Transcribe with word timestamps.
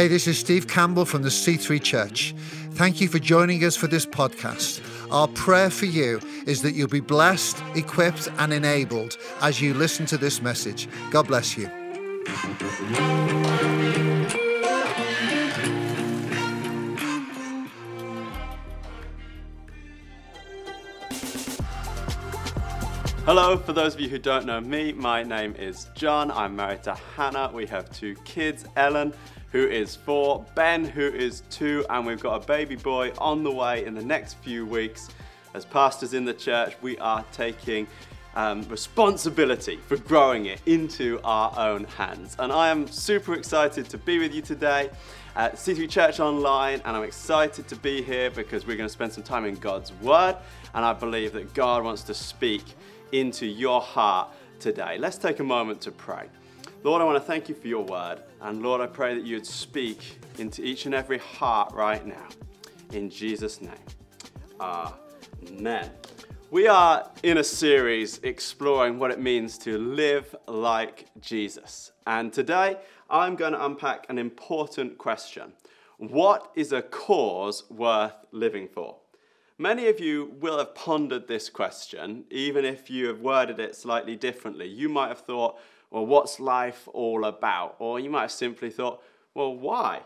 Hey, 0.00 0.08
this 0.08 0.26
is 0.26 0.38
Steve 0.38 0.66
Campbell 0.66 1.04
from 1.04 1.20
the 1.20 1.28
C3 1.28 1.82
Church. 1.82 2.34
Thank 2.70 3.02
you 3.02 3.08
for 3.08 3.18
joining 3.18 3.62
us 3.64 3.76
for 3.76 3.86
this 3.86 4.06
podcast. 4.06 4.80
Our 5.10 5.28
prayer 5.28 5.68
for 5.68 5.84
you 5.84 6.22
is 6.46 6.62
that 6.62 6.72
you'll 6.72 6.88
be 6.88 7.00
blessed, 7.00 7.62
equipped, 7.74 8.26
and 8.38 8.50
enabled 8.50 9.18
as 9.42 9.60
you 9.60 9.74
listen 9.74 10.06
to 10.06 10.16
this 10.16 10.40
message. 10.40 10.88
God 11.10 11.26
bless 11.26 11.54
you. 11.54 11.66
Hello, 23.26 23.58
for 23.58 23.74
those 23.74 23.92
of 23.92 24.00
you 24.00 24.08
who 24.08 24.18
don't 24.18 24.46
know 24.46 24.62
me, 24.62 24.94
my 24.94 25.22
name 25.22 25.54
is 25.56 25.88
John. 25.94 26.30
I'm 26.30 26.56
married 26.56 26.84
to 26.84 26.94
Hannah. 26.94 27.50
We 27.52 27.66
have 27.66 27.92
two 27.92 28.14
kids, 28.24 28.64
Ellen, 28.76 29.12
who 29.52 29.66
is 29.66 29.96
four, 29.96 30.44
Ben, 30.54 30.84
who 30.84 31.06
is 31.06 31.42
two, 31.50 31.84
and 31.90 32.06
we've 32.06 32.20
got 32.20 32.42
a 32.42 32.46
baby 32.46 32.76
boy 32.76 33.12
on 33.18 33.42
the 33.42 33.50
way 33.50 33.84
in 33.84 33.94
the 33.94 34.04
next 34.04 34.34
few 34.34 34.64
weeks. 34.64 35.08
As 35.54 35.64
pastors 35.64 36.14
in 36.14 36.24
the 36.24 36.34
church, 36.34 36.76
we 36.80 36.96
are 36.98 37.24
taking 37.32 37.88
um, 38.36 38.62
responsibility 38.68 39.76
for 39.88 39.96
growing 39.96 40.46
it 40.46 40.60
into 40.66 41.20
our 41.24 41.52
own 41.58 41.84
hands. 41.84 42.36
And 42.38 42.52
I 42.52 42.68
am 42.68 42.86
super 42.86 43.34
excited 43.34 43.88
to 43.90 43.98
be 43.98 44.20
with 44.20 44.32
you 44.32 44.42
today 44.42 44.90
at 45.34 45.56
C3 45.56 45.88
Church 45.88 46.20
Online, 46.20 46.80
and 46.84 46.96
I'm 46.96 47.02
excited 47.02 47.66
to 47.68 47.76
be 47.76 48.02
here 48.02 48.30
because 48.30 48.66
we're 48.66 48.76
going 48.76 48.88
to 48.88 48.92
spend 48.92 49.12
some 49.12 49.24
time 49.24 49.44
in 49.44 49.56
God's 49.56 49.92
Word, 49.94 50.36
and 50.74 50.84
I 50.84 50.92
believe 50.92 51.32
that 51.32 51.52
God 51.54 51.82
wants 51.82 52.02
to 52.04 52.14
speak 52.14 52.62
into 53.12 53.46
your 53.46 53.80
heart 53.80 54.28
today. 54.60 54.96
Let's 54.98 55.18
take 55.18 55.40
a 55.40 55.44
moment 55.44 55.80
to 55.82 55.90
pray. 55.90 56.28
Lord, 56.82 57.02
I 57.02 57.04
want 57.04 57.16
to 57.16 57.26
thank 57.26 57.50
you 57.50 57.54
for 57.54 57.68
your 57.68 57.84
word. 57.84 58.22
And 58.40 58.62
Lord, 58.62 58.80
I 58.80 58.86
pray 58.86 59.14
that 59.14 59.26
you 59.26 59.36
would 59.36 59.46
speak 59.46 60.16
into 60.38 60.64
each 60.64 60.86
and 60.86 60.94
every 60.94 61.18
heart 61.18 61.74
right 61.74 62.06
now. 62.06 62.26
In 62.94 63.10
Jesus' 63.10 63.60
name. 63.60 63.74
Amen. 64.58 65.90
We 66.50 66.68
are 66.68 67.10
in 67.22 67.36
a 67.36 67.44
series 67.44 68.18
exploring 68.22 68.98
what 68.98 69.10
it 69.10 69.20
means 69.20 69.58
to 69.58 69.76
live 69.76 70.34
like 70.48 71.04
Jesus. 71.20 71.92
And 72.06 72.32
today 72.32 72.78
I'm 73.10 73.36
going 73.36 73.52
to 73.52 73.62
unpack 73.62 74.06
an 74.08 74.16
important 74.16 74.96
question 74.96 75.52
What 75.98 76.50
is 76.54 76.72
a 76.72 76.80
cause 76.80 77.68
worth 77.68 78.24
living 78.32 78.68
for? 78.68 78.96
Many 79.58 79.88
of 79.88 80.00
you 80.00 80.34
will 80.40 80.56
have 80.56 80.74
pondered 80.74 81.28
this 81.28 81.50
question, 81.50 82.24
even 82.30 82.64
if 82.64 82.88
you 82.88 83.08
have 83.08 83.20
worded 83.20 83.60
it 83.60 83.76
slightly 83.76 84.16
differently. 84.16 84.66
You 84.66 84.88
might 84.88 85.08
have 85.08 85.20
thought, 85.20 85.58
well, 85.90 86.06
what's 86.06 86.40
life 86.40 86.88
all 86.92 87.24
about? 87.24 87.76
Or 87.78 87.98
you 87.98 88.10
might 88.10 88.22
have 88.22 88.32
simply 88.32 88.70
thought, 88.70 89.02
well, 89.34 89.54
why? 89.54 90.02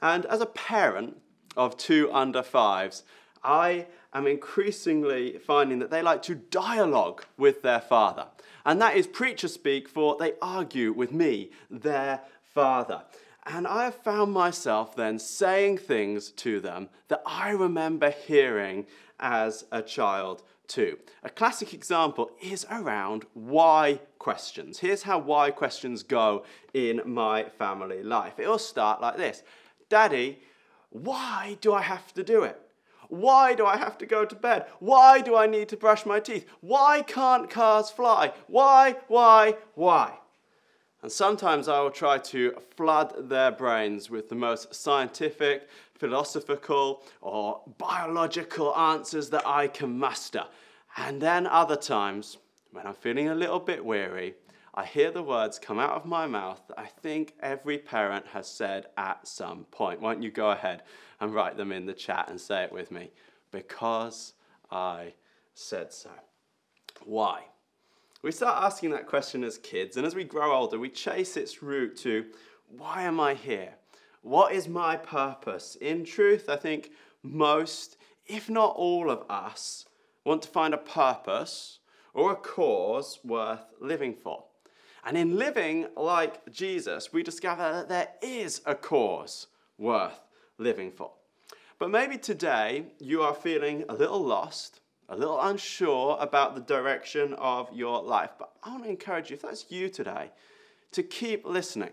And 0.00 0.24
as 0.26 0.40
a 0.40 0.46
parent 0.46 1.18
of 1.56 1.76
two 1.76 2.10
under 2.12 2.42
fives, 2.42 3.02
I 3.42 3.86
am 4.12 4.26
increasingly 4.26 5.38
finding 5.38 5.78
that 5.80 5.90
they 5.90 6.02
like 6.02 6.22
to 6.22 6.34
dialogue 6.34 7.24
with 7.36 7.62
their 7.62 7.80
father. 7.80 8.26
And 8.64 8.80
that 8.80 8.96
is 8.96 9.06
preacher 9.06 9.48
speak 9.48 9.88
for 9.88 10.16
they 10.18 10.34
argue 10.42 10.92
with 10.92 11.12
me, 11.12 11.50
their 11.70 12.20
father. 12.42 13.02
And 13.46 13.66
I 13.66 13.84
have 13.84 13.94
found 13.94 14.32
myself 14.32 14.94
then 14.94 15.18
saying 15.18 15.78
things 15.78 16.30
to 16.32 16.60
them 16.60 16.90
that 17.08 17.22
I 17.24 17.50
remember 17.50 18.10
hearing 18.10 18.86
as 19.18 19.64
a 19.72 19.82
child 19.82 20.42
A 20.78 21.30
classic 21.30 21.74
example 21.74 22.30
is 22.40 22.66
around 22.70 23.24
why 23.34 24.00
questions. 24.18 24.78
Here's 24.78 25.02
how 25.02 25.18
why 25.18 25.50
questions 25.50 26.02
go 26.02 26.44
in 26.72 27.00
my 27.04 27.44
family 27.44 28.02
life. 28.02 28.38
It 28.38 28.48
will 28.48 28.58
start 28.58 29.00
like 29.00 29.16
this 29.16 29.42
Daddy, 29.88 30.40
why 30.90 31.56
do 31.60 31.72
I 31.72 31.82
have 31.82 32.14
to 32.14 32.22
do 32.22 32.42
it? 32.44 32.60
Why 33.08 33.54
do 33.54 33.66
I 33.66 33.76
have 33.76 33.98
to 33.98 34.06
go 34.06 34.24
to 34.24 34.36
bed? 34.36 34.66
Why 34.78 35.20
do 35.20 35.36
I 35.36 35.46
need 35.46 35.68
to 35.70 35.76
brush 35.76 36.06
my 36.06 36.20
teeth? 36.20 36.46
Why 36.60 37.02
can't 37.02 37.50
cars 37.50 37.90
fly? 37.90 38.32
Why, 38.46 38.96
why, 39.08 39.56
why? 39.74 40.18
And 41.02 41.10
sometimes 41.10 41.66
I 41.66 41.80
will 41.80 41.90
try 41.90 42.18
to 42.18 42.54
flood 42.76 43.28
their 43.28 43.50
brains 43.50 44.10
with 44.10 44.28
the 44.28 44.34
most 44.34 44.74
scientific, 44.74 45.68
philosophical, 46.00 47.02
or 47.20 47.60
biological 47.78 48.74
answers 48.74 49.28
that 49.30 49.46
I 49.46 49.68
can 49.68 49.98
muster. 49.98 50.44
And 50.96 51.20
then 51.20 51.46
other 51.46 51.76
times, 51.76 52.38
when 52.72 52.86
I'm 52.86 52.94
feeling 52.94 53.28
a 53.28 53.34
little 53.34 53.60
bit 53.60 53.84
weary, 53.84 54.34
I 54.74 54.86
hear 54.86 55.10
the 55.10 55.22
words 55.22 55.58
come 55.58 55.78
out 55.78 55.90
of 55.90 56.06
my 56.06 56.26
mouth 56.26 56.62
that 56.68 56.78
I 56.78 56.86
think 56.86 57.34
every 57.40 57.76
parent 57.76 58.26
has 58.28 58.48
said 58.48 58.86
at 58.96 59.28
some 59.28 59.64
point. 59.70 60.00
Won't 60.00 60.22
you 60.22 60.30
go 60.30 60.52
ahead 60.52 60.84
and 61.20 61.34
write 61.34 61.56
them 61.56 61.70
in 61.70 61.84
the 61.84 61.92
chat 61.92 62.30
and 62.30 62.40
say 62.40 62.62
it 62.64 62.72
with 62.72 62.90
me? 62.90 63.10
Because 63.52 64.32
I 64.70 65.12
said 65.54 65.92
so. 65.92 66.10
Why? 67.04 67.42
We 68.22 68.32
start 68.32 68.62
asking 68.62 68.90
that 68.90 69.06
question 69.06 69.44
as 69.44 69.58
kids, 69.58 69.96
and 69.96 70.06
as 70.06 70.14
we 70.14 70.24
grow 70.24 70.54
older, 70.54 70.78
we 70.78 70.88
chase 70.88 71.36
its 71.36 71.62
root 71.62 71.96
to 71.98 72.26
why 72.68 73.02
am 73.02 73.18
I 73.18 73.34
here? 73.34 73.74
What 74.22 74.52
is 74.52 74.68
my 74.68 74.96
purpose? 74.96 75.76
In 75.80 76.04
truth, 76.04 76.48
I 76.48 76.56
think 76.56 76.90
most, 77.22 77.96
if 78.26 78.48
not 78.48 78.74
all 78.76 79.10
of 79.10 79.24
us, 79.30 79.86
want 80.24 80.42
to 80.42 80.48
find 80.48 80.74
a 80.74 80.78
purpose 80.78 81.78
or 82.12 82.32
a 82.32 82.36
cause 82.36 83.18
worth 83.24 83.64
living 83.80 84.14
for. 84.14 84.44
And 85.04 85.16
in 85.16 85.36
living 85.36 85.86
like 85.96 86.50
Jesus, 86.52 87.12
we 87.12 87.22
discover 87.22 87.62
that 87.72 87.88
there 87.88 88.08
is 88.20 88.60
a 88.66 88.74
cause 88.74 89.46
worth 89.78 90.20
living 90.58 90.92
for. 90.92 91.12
But 91.78 91.90
maybe 91.90 92.18
today 92.18 92.86
you 92.98 93.22
are 93.22 93.34
feeling 93.34 93.84
a 93.88 93.94
little 93.94 94.22
lost 94.22 94.80
a 95.10 95.16
little 95.16 95.40
unsure 95.40 96.16
about 96.20 96.54
the 96.54 96.60
direction 96.60 97.34
of 97.34 97.68
your 97.72 98.00
life. 98.00 98.30
But 98.38 98.52
I 98.62 98.70
want 98.70 98.84
to 98.84 98.90
encourage 98.90 99.30
you, 99.30 99.34
if 99.34 99.42
that's 99.42 99.66
you 99.68 99.88
today, 99.88 100.30
to 100.92 101.02
keep 101.02 101.44
listening. 101.44 101.90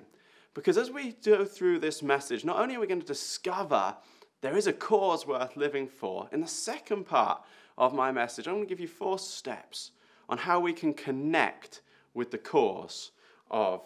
Because 0.58 0.80
as 0.80 0.90
we 0.90 1.12
go 1.24 1.46
through 1.46 1.78
this 1.78 2.02
message, 2.02 2.44
not 2.44 2.60
only 2.60 2.76
are 2.76 2.80
we 2.80 2.88
going 2.88 3.00
to 3.00 3.06
discover 3.06 3.96
there 4.42 4.58
is 4.58 4.66
a 4.66 4.74
cause 4.74 5.28
worth 5.28 5.56
living 5.56 5.88
for, 5.88 6.28
in 6.32 6.42
the 6.42 6.48
second 6.48 7.04
part 7.06 7.44
of 7.78 7.94
my 7.94 8.12
message, 8.12 8.48
I'm 8.48 8.56
going 8.56 8.66
to 8.66 8.70
give 8.70 8.80
you 8.80 8.88
four 8.88 9.20
steps 9.20 9.92
on 10.28 10.40
how 10.40 10.60
we 10.60 10.74
can 10.74 10.96
connect 10.96 11.82
with 12.16 12.32
the 12.32 12.40
cause 12.40 13.12
of 13.52 13.84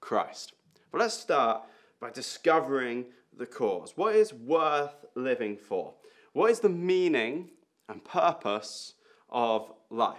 Christ. 0.00 0.54
But 0.90 1.02
let's 1.02 1.12
start 1.12 1.64
by 2.00 2.08
discovering 2.08 3.04
the 3.36 3.44
cause. 3.44 3.92
What 3.94 4.16
is 4.16 4.32
worth 4.32 5.04
living 5.14 5.58
for? 5.58 5.92
What 6.32 6.50
is 6.50 6.60
the 6.60 6.70
meaning 6.70 7.50
and 7.90 8.02
purpose 8.02 8.94
of 9.28 9.70
life. 9.90 10.16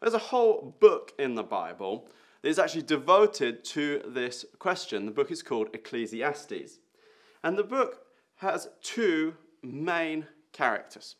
There's 0.00 0.14
a 0.14 0.18
whole 0.18 0.76
book 0.78 1.12
in 1.18 1.34
the 1.34 1.42
Bible 1.42 2.08
that 2.42 2.48
is 2.48 2.58
actually 2.58 2.82
devoted 2.82 3.64
to 3.64 4.02
this 4.06 4.44
question. 4.58 5.06
The 5.06 5.12
book 5.12 5.30
is 5.30 5.42
called 5.42 5.68
Ecclesiastes. 5.72 6.78
And 7.42 7.56
the 7.56 7.64
book 7.64 8.02
has 8.36 8.68
two 8.82 9.34
main 9.62 10.26
characters. 10.52 11.16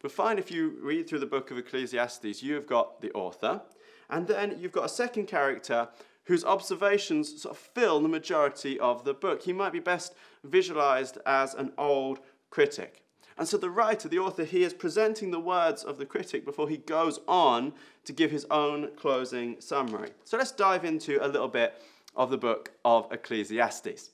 But 0.00 0.12
find 0.12 0.38
if 0.38 0.50
you 0.50 0.78
read 0.80 1.08
through 1.08 1.18
the 1.18 1.26
book 1.26 1.50
of 1.50 1.58
Ecclesiastes, 1.58 2.42
you've 2.42 2.66
got 2.66 3.00
the 3.00 3.10
author, 3.12 3.62
and 4.10 4.26
then 4.26 4.56
you've 4.58 4.72
got 4.72 4.84
a 4.84 4.88
second 4.88 5.26
character 5.26 5.88
whose 6.24 6.44
observations 6.44 7.42
sort 7.42 7.56
of 7.56 7.58
fill 7.58 8.00
the 8.00 8.08
majority 8.08 8.78
of 8.78 9.04
the 9.04 9.14
book. 9.14 9.42
He 9.42 9.52
might 9.52 9.72
be 9.72 9.80
best 9.80 10.14
visualized 10.44 11.18
as 11.26 11.54
an 11.54 11.72
old 11.78 12.20
critic. 12.50 13.02
And 13.38 13.46
so 13.46 13.56
the 13.56 13.70
writer, 13.70 14.08
the 14.08 14.18
author, 14.18 14.42
he 14.42 14.64
is 14.64 14.74
presenting 14.74 15.30
the 15.30 15.38
words 15.38 15.84
of 15.84 15.96
the 15.96 16.04
critic 16.04 16.44
before 16.44 16.68
he 16.68 16.76
goes 16.76 17.20
on 17.28 17.72
to 18.04 18.12
give 18.12 18.32
his 18.32 18.44
own 18.50 18.90
closing 18.96 19.60
summary. 19.60 20.10
So 20.24 20.36
let's 20.36 20.50
dive 20.50 20.84
into 20.84 21.24
a 21.24 21.28
little 21.28 21.46
bit 21.46 21.80
of 22.16 22.30
the 22.30 22.36
book 22.36 22.72
of 22.84 23.10
Ecclesiastes. 23.12 24.10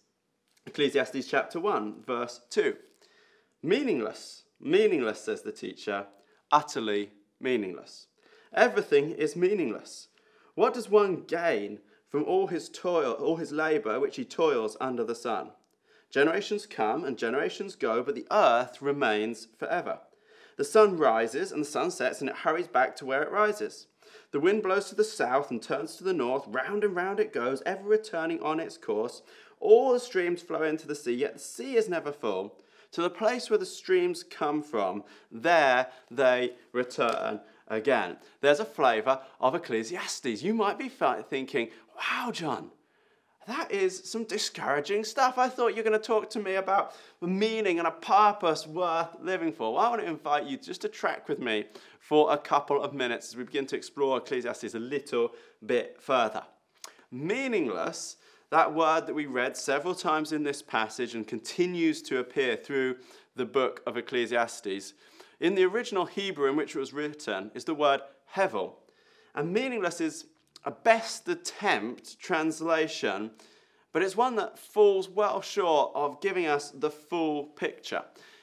Ecclesiastes 0.67 1.26
chapter 1.26 1.59
1, 1.59 2.03
verse 2.06 2.43
2. 2.50 2.76
Meaningless, 3.62 4.43
meaningless, 4.61 5.23
says 5.23 5.41
the 5.41 5.53
teacher, 5.53 6.06
utterly 6.53 7.11
meaningless. 7.41 8.09
Everything 8.53 9.12
is 9.12 9.35
meaningless. 9.35 10.09
What 10.55 10.75
does 10.75 10.91
one 10.91 11.23
gain 11.27 11.79
from 12.11 12.25
all 12.25 12.49
his 12.49 12.69
toil, 12.69 13.12
all 13.12 13.37
his 13.37 13.53
labor 13.53 13.99
which 13.99 14.17
he 14.17 14.25
toils 14.27 14.77
under 14.82 15.03
the 15.03 15.15
sun? 15.15 15.50
Generations 16.14 16.64
come 16.64 17.02
and 17.02 17.19
generations 17.19 17.75
go, 17.75 18.00
but 18.00 18.14
the 18.14 18.28
earth 18.31 18.81
remains 18.81 19.49
forever. 19.58 19.99
The 20.56 20.62
sun 20.62 20.96
rises 20.96 21.50
and 21.50 21.61
the 21.61 21.69
sun 21.69 21.90
sets, 21.90 22.20
and 22.20 22.31
it 22.31 22.37
hurries 22.37 22.69
back 22.69 22.94
to 22.96 23.05
where 23.05 23.25
it 23.25 23.32
rises. 23.32 23.88
The 24.31 24.38
wind 24.38 24.62
blows 24.62 24.88
to 24.90 24.94
the 24.94 25.02
south 25.02 25.50
and 25.50 25.61
turns 25.61 25.96
to 25.96 26.05
the 26.05 26.12
north, 26.12 26.44
round 26.46 26.84
and 26.84 26.94
round 26.94 27.19
it 27.19 27.32
goes, 27.32 27.64
ever 27.66 27.82
returning 27.82 28.40
on 28.43 28.61
its 28.61 28.76
course. 28.76 29.22
All 29.58 29.93
the 29.93 29.99
streams 29.99 30.40
flow 30.40 30.62
into 30.62 30.87
the 30.87 30.94
sea, 30.94 31.14
yet 31.14 31.32
the 31.32 31.40
sea 31.40 31.75
is 31.75 31.88
never 31.88 32.12
full. 32.12 32.60
To 32.93 33.02
the 33.02 33.10
place 33.10 33.50
where 33.50 33.58
the 33.58 33.67
streams 33.67 34.22
come 34.22 34.62
from, 34.62 35.02
there 35.32 35.88
they 36.12 36.52
return 36.70 37.40
again. 37.67 38.19
There's 38.40 38.60
a 38.60 38.64
flavour 38.64 39.19
of 39.40 39.56
Ecclesiastes. 39.56 40.44
You 40.44 40.55
might 40.55 40.78
be 40.78 40.88
thinking, 40.88 41.70
wow, 41.96 42.31
John, 42.31 42.70
that 43.46 43.70
is 43.70 44.02
some 44.05 44.25
discouraging 44.25 45.05
stuff. 45.05 45.38
I 45.38 45.49
thought 45.49 45.69
you 45.69 45.76
were 45.76 45.88
going 45.88 46.00
to 46.00 46.06
talk 46.06 46.31
to 46.31 46.41
me 46.41 46.55
about 46.55 46.94
the 47.20 47.26
meaning 47.26 47.79
and 47.79 47.87
a 47.87 47.91
purpose 47.91 48.67
worth 48.67 49.17
living 49.20 49.52
for. 49.52 49.75
Well, 49.75 49.85
I 49.85 49.88
want 49.91 50.02
to 50.02 50.08
invite 50.08 50.46
you 50.46 50.56
just 50.56 50.81
to 50.82 50.88
track 50.88 51.29
with 51.29 51.38
me 51.38 51.67
for 51.99 52.32
a 52.32 52.38
couple 52.38 52.82
of 52.82 52.94
minutes 52.94 53.29
as 53.29 53.37
we 53.37 53.44
begin 53.44 53.67
to 53.67 53.76
explore 53.76 54.19
Ecclesiastes 54.19 54.75
a 54.75 54.79
little 54.79 55.32
bit 55.64 55.96
further. 56.00 56.43
Meaningless, 57.11 58.17
that 58.50 58.73
word 58.73 59.06
that 59.06 59.14
we 59.14 59.26
read 59.26 59.56
several 59.56 59.94
times 59.94 60.32
in 60.32 60.43
this 60.43 60.62
passage 60.62 61.14
and 61.14 61.26
continues 61.26 62.02
to 62.02 62.19
appear 62.19 62.56
through 62.56 62.96
the 63.37 63.44
book 63.44 63.82
of 63.87 63.96
Ecclesiastes, 63.96 64.94
in 65.41 65.55
the 65.55 65.64
original 65.64 66.06
Hebrew 66.06 66.49
in 66.49 66.56
which 66.56 66.76
it 66.76 66.79
was 66.79 66.93
written, 66.93 67.50
is 67.55 67.64
the 67.64 67.75
word 67.75 68.00
hevel. 68.35 68.75
And 69.35 69.52
meaningless 69.52 70.00
is 70.00 70.26
a 70.64 70.70
best 70.70 71.28
attempt 71.28 72.19
translation, 72.19 73.31
but 73.93 74.02
it's 74.02 74.16
one 74.16 74.37
that 74.37 74.58
falls 74.58 75.08
well 75.08 75.40
short 75.40 75.93
of 75.94 76.20
giving 76.20 76.46
us 76.46 76.70
the 76.70 76.90
full 76.90 77.44
picture. 77.44 78.02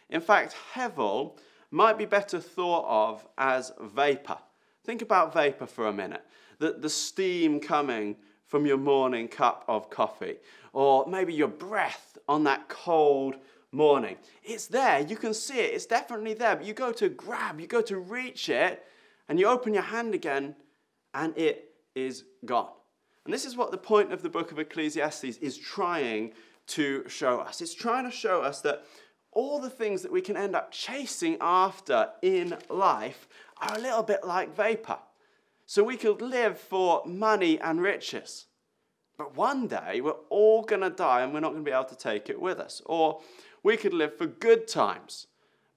In 0.10 0.22
fact, 0.22 0.56
hevel 0.74 1.38
might 1.72 1.98
be 1.98 2.06
better 2.06 2.40
thought 2.40 2.86
of 2.88 3.28
as 3.38 3.72
vapor. 3.80 4.38
Think 4.84 5.02
about 5.02 5.34
vapor 5.34 5.66
for 5.66 5.88
a 5.88 5.94
minute. 5.94 6.24
The, 6.60 6.74
the 6.74 6.90
steam 6.90 7.60
coming 7.60 8.16
from 8.46 8.66
your 8.66 8.78
morning 8.78 9.28
cup 9.28 9.64
of 9.68 9.90
coffee, 9.90 10.36
or 10.74 11.08
maybe 11.08 11.34
your 11.34 11.48
breath 11.48 12.18
on 12.28 12.44
that 12.44 12.68
cold 12.68 13.36
morning. 13.72 14.18
It's 14.44 14.68
there, 14.68 15.00
you 15.00 15.16
can 15.16 15.34
see 15.34 15.60
it, 15.60 15.74
it's 15.74 15.86
definitely 15.86 16.34
there, 16.34 16.58
but 16.58 16.66
you 16.66 16.74
go 16.74 16.92
to 16.92 17.08
grab, 17.08 17.62
you 17.62 17.68
go 17.68 17.82
to 17.82 17.98
reach 17.98 18.50
it, 18.50 18.84
and 19.30 19.40
you 19.40 19.48
open 19.48 19.74
your 19.74 19.84
hand 19.84 20.14
again, 20.14 20.56
and 21.14 21.36
it 21.38 21.71
is 21.96 22.24
gone. 22.46 22.72
And 23.26 23.34
this 23.34 23.46
is 23.46 23.56
what 23.56 23.72
the 23.72 23.78
point 23.78 24.12
of 24.12 24.22
the 24.22 24.30
book 24.30 24.52
of 24.52 24.60
Ecclesiastes 24.60 25.38
is 25.38 25.58
trying 25.58 26.34
to 26.68 27.08
show 27.08 27.40
us. 27.40 27.62
It's 27.62 27.74
trying 27.74 28.06
to 28.06 28.12
show 28.12 28.42
us 28.42 28.62
that 28.62 28.86
all 29.32 29.60
the 29.60 29.70
things 29.70 30.02
that 30.02 30.12
we 30.12 30.22
can 30.22 30.38
end 30.38 30.56
up 30.56 30.72
chasing 30.72 31.38
after 31.40 32.10
in 32.22 32.58
life 32.70 33.28
are 33.62 33.78
a 33.78 33.82
little 33.82 34.04
bit 34.04 34.24
like 34.24 34.56
vapor. 34.56 34.98
So 35.66 35.84
we 35.84 35.98
could 35.98 36.22
live 36.22 36.60
for 36.60 37.04
money 37.06 37.60
and 37.60 37.82
riches. 37.82 38.48
But 39.18 39.38
one 39.38 39.68
day 39.68 40.02
we're 40.02 40.12
all 40.30 40.64
going 40.64 40.82
to 40.82 40.90
die 40.90 41.22
and 41.22 41.34
we're 41.34 41.40
not 41.40 41.52
going 41.52 41.64
to 41.64 41.70
be 41.70 41.74
able 41.74 41.86
to 41.86 41.96
take 41.96 42.30
it 42.30 42.42
with 42.42 42.60
us. 42.60 42.82
Or 42.86 43.22
we 43.64 43.78
could 43.78 43.94
live 43.94 44.18
for 44.18 44.26
good 44.26 44.68
times. 44.68 45.28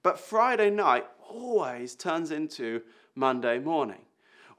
But 0.03 0.19
Friday 0.19 0.69
night 0.69 1.05
always 1.29 1.95
turns 1.95 2.31
into 2.31 2.81
Monday 3.15 3.59
morning. 3.59 4.04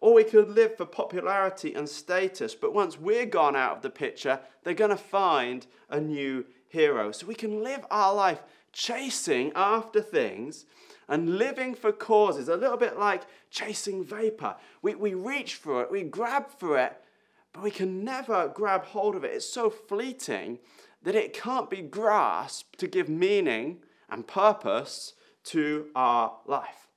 Or 0.01 0.15
we 0.15 0.25
could 0.25 0.51
live 0.51 0.77
for 0.77 0.85
popularity 0.85 1.75
and 1.75 1.89
status, 1.89 2.55
but 2.55 2.75
once 2.75 2.99
we're 2.99 3.27
gone 3.27 3.57
out 3.57 3.77
of 3.77 3.83
the 3.83 3.91
picture, 3.91 4.41
they're 4.63 4.75
going 4.75 4.91
to 4.91 4.97
find 4.97 5.67
a 5.89 6.01
new 6.01 6.45
hero. 6.69 7.13
So 7.13 7.27
we 7.27 7.35
can 7.35 7.63
live 7.63 7.87
our 7.91 8.15
life 8.15 8.43
chasing 8.73 9.53
after 9.55 10.03
things 10.03 10.67
and 11.09 11.39
living 11.39 11.75
for 11.75 11.93
causes, 11.93 12.49
a 12.49 12.57
little 12.57 12.77
bit 12.77 12.99
like 12.99 13.23
chasing 13.51 14.05
vapor. 14.05 14.57
We, 14.83 14.95
we 14.95 15.15
reach 15.15 15.55
for 15.55 15.83
it, 15.83 15.91
we 15.91 16.03
grab 16.03 16.49
for 16.59 16.79
it, 16.79 17.01
but 17.53 17.63
we 17.63 17.71
can 17.71 18.05
never 18.05 18.49
grab 18.49 18.85
hold 18.85 19.17
of 19.17 19.25
it. 19.25 19.33
It's 19.33 19.49
so 19.49 19.71
fleeting 19.71 20.59
that 21.03 21.15
it 21.15 21.33
can't 21.33 21.71
be 21.71 21.83
grasped 21.83 22.79
to 22.81 22.87
give 22.87 23.09
meaning 23.09 23.79
and 24.11 24.27
purpose 24.27 25.15
to 25.45 25.87
our 25.95 26.37
life. 26.47 26.89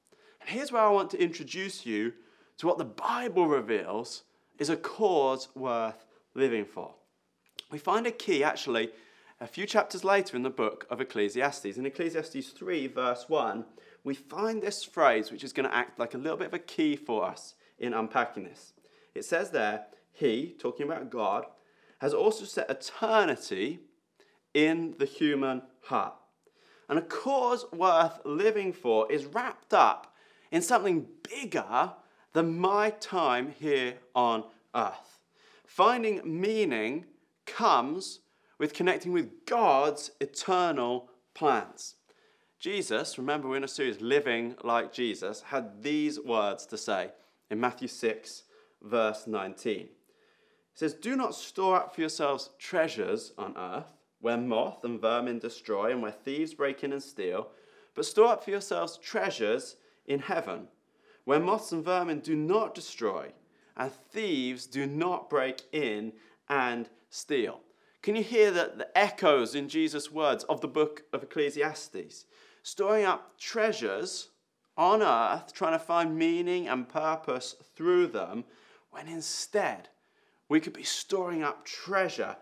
And 0.42 0.50
here's 0.50 0.72
where 0.72 0.81
I 0.81 0.90
want 0.90 1.12
to 1.12 1.22
introduce 1.22 1.86
you 1.86 2.13
to 2.59 2.67
what 2.67 2.77
the 2.77 2.85
Bible 2.85 3.47
reveals 3.47 4.23
is 4.59 4.69
a 4.69 4.77
cause 4.77 5.47
worth 5.56 6.06
living 6.35 6.65
for. 6.65 6.94
We 7.71 7.79
find 7.79 8.06
a 8.06 8.11
key 8.11 8.44
actually 8.44 8.89
a 9.39 9.47
few 9.47 9.65
chapters 9.65 10.03
later 10.03 10.35
in 10.35 10.44
the 10.44 10.50
book 10.50 10.85
of 10.89 11.00
Ecclesiastes. 11.00 11.77
In 11.77 11.85
Ecclesiastes 11.85 12.50
3, 12.50 12.88
verse 12.88 13.25
1, 13.29 13.63
we 14.03 14.13
find 14.13 14.61
this 14.61 14.83
phrase 14.83 15.31
which 15.31 15.45
is 15.45 15.53
going 15.53 15.69
to 15.69 15.75
act 15.75 15.97
like 15.97 16.13
a 16.13 16.17
little 16.17 16.38
bit 16.38 16.47
of 16.47 16.53
a 16.53 16.59
key 16.59 16.97
for 16.97 17.25
us 17.25 17.56
in 17.77 17.94
unpacking 17.94 18.44
this. 18.44 18.73
It 19.15 19.23
says 19.23 19.51
there, 19.51 19.85
He, 20.11 20.56
talking 20.59 20.85
about 20.85 21.09
God, 21.09 21.45
has 22.00 22.13
also 22.13 22.44
set 22.44 22.69
eternity 22.69 23.79
in 24.53 24.95
the 25.00 25.06
human 25.06 25.61
heart. 25.83 26.15
And 26.89 27.00
a 27.00 27.03
cause 27.03 27.65
worth 27.71 28.19
living 28.25 28.73
for 28.73 29.09
is 29.09 29.25
wrapped 29.25 29.73
up 29.73 30.13
in 30.51 30.61
something 30.61 31.06
bigger 31.23 31.94
than 32.34 32.58
my 32.58 32.92
time 32.92 33.54
here 33.60 33.96
on 34.16 34.44
earth. 34.76 35.20
Finding 35.66 36.22
meaning 36.24 37.06
comes 37.46 38.20
with 38.58 38.74
connecting 38.74 39.12
with 39.12 39.46
God's 39.46 40.12
eternal 40.20 41.10
plans. 41.34 41.96
Jesus, 42.60 43.18
remember 43.18 43.48
we're 43.48 43.58
in 43.58 43.64
a 43.64 43.68
series 43.68 44.02
Living 44.02 44.56
Like 44.64 44.92
Jesus, 44.92 45.42
had 45.42 45.81
these 45.81 46.20
words 46.20 46.66
to 46.68 46.78
say 46.78 47.12
in 47.50 47.60
Matthew 47.60 47.88
6, 47.88 48.44
verse 48.81 49.28
19. 49.28 49.80
It 49.80 49.90
says, 50.74 50.94
Do 50.94 51.16
not 51.16 51.34
store 51.34 51.78
up 51.78 51.96
for 51.96 52.02
yourselves 52.02 52.50
treasures 52.60 53.31
on 53.38 53.56
earth, 53.58 53.94
where 54.20 54.38
moth 54.38 54.84
and 54.84 55.00
vermin 55.00 55.40
destroy 55.40 55.92
and 55.92 56.02
where 56.02 56.12
thieves 56.12 56.54
break 56.54 56.84
in 56.84 56.92
and 56.92 57.02
steal, 57.02 57.48
but 57.96 58.06
store 58.06 58.34
up 58.34 58.44
for 58.44 58.52
yourselves 58.52 58.98
treasures 58.98 59.78
in 60.06 60.20
heaven 60.20 60.68
where 61.30 61.40
moths 61.40 61.72
and 61.72 61.86
vermin 61.86 62.20
do 62.22 62.36
not 62.36 62.74
destroy, 62.74 63.31
and 63.78 63.92
thieves 63.92 64.66
do 64.66 64.88
not 64.88 65.30
break 65.30 65.62
in 65.72 66.12
and 66.50 66.90
steal. 67.12 67.60
Can 68.02 68.16
you 68.16 68.24
hear 68.24 68.50
the, 68.50 68.74
the 68.76 68.98
echoes 68.98 69.54
in 69.54 69.70
Jesus' 69.70 70.12
words 70.12 70.44
of 70.46 70.60
the 70.60 70.68
book 70.68 71.04
of 71.14 71.22
Ecclesiastes? 71.22 72.26
Storing 72.64 73.06
up 73.06 73.38
treasures 73.38 74.30
on 74.76 75.04
earth, 75.04 75.54
trying 75.54 75.74
to 75.74 75.78
find 75.78 76.18
meaning 76.18 76.68
and 76.68 76.90
purpose 76.90 77.56
through 77.76 78.08
them, 78.08 78.44
when 78.90 79.08
instead 79.08 79.88
we 80.48 80.60
could 80.60 80.74
be 80.74 80.81
storing 80.81 81.44
up 81.44 81.64
treasure. 81.64 82.38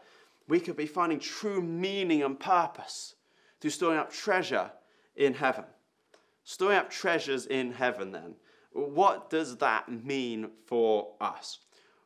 We 0.48 0.62
could 0.62 0.78
be 0.78 0.88
finding 0.88 1.19
true 1.19 1.62
meaning 1.62 2.24
and 2.24 2.39
purpose 2.39 3.16
through 3.60 3.72
storing 3.72 4.00
up 4.00 4.13
treasure 4.13 4.72
in 5.18 5.34
heaven. 5.34 5.66
Storing 6.45 6.78
up 6.78 6.89
treasures 6.89 7.48
in 7.48 7.74
heaven, 7.74 8.13
then. 8.13 8.36
What 8.77 9.31
does 9.31 9.57
that 9.57 9.89
mean 9.89 10.50
for 10.65 11.13
us? 11.19 11.59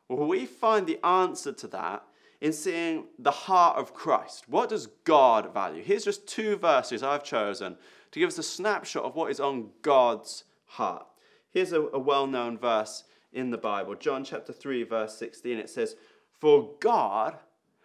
Well, 0.08 0.26
we 0.26 0.46
find 0.46 0.86
the 0.86 1.04
answer 1.04 1.52
to 1.52 1.66
that 1.68 2.02
in 2.40 2.52
seeing 2.52 3.04
the 3.18 3.30
heart 3.30 3.76
of 3.76 3.92
Christ. 3.92 4.48
What 4.48 4.70
does 4.70 4.86
God 5.04 5.52
value? 5.52 5.82
Here's 5.82 6.04
just 6.04 6.26
two 6.26 6.56
verses 6.56 7.02
I've 7.02 7.24
chosen 7.24 7.76
to 8.10 8.18
give 8.18 8.28
us 8.28 8.38
a 8.38 8.42
snapshot 8.42 9.04
of 9.04 9.14
what 9.14 9.30
is 9.30 9.38
on 9.38 9.70
God's 9.82 10.44
heart. 10.64 11.06
Here's 11.50 11.72
a, 11.72 11.82
a 11.82 11.98
well 11.98 12.26
known 12.26 12.56
verse 12.56 13.04
in 13.34 13.50
the 13.50 13.58
Bible, 13.58 13.94
John 13.94 14.24
chapter 14.24 14.52
3, 14.52 14.82
verse 14.84 15.16
16. 15.18 15.58
It 15.58 15.68
says, 15.68 15.96
For 16.40 16.70
God 16.80 17.38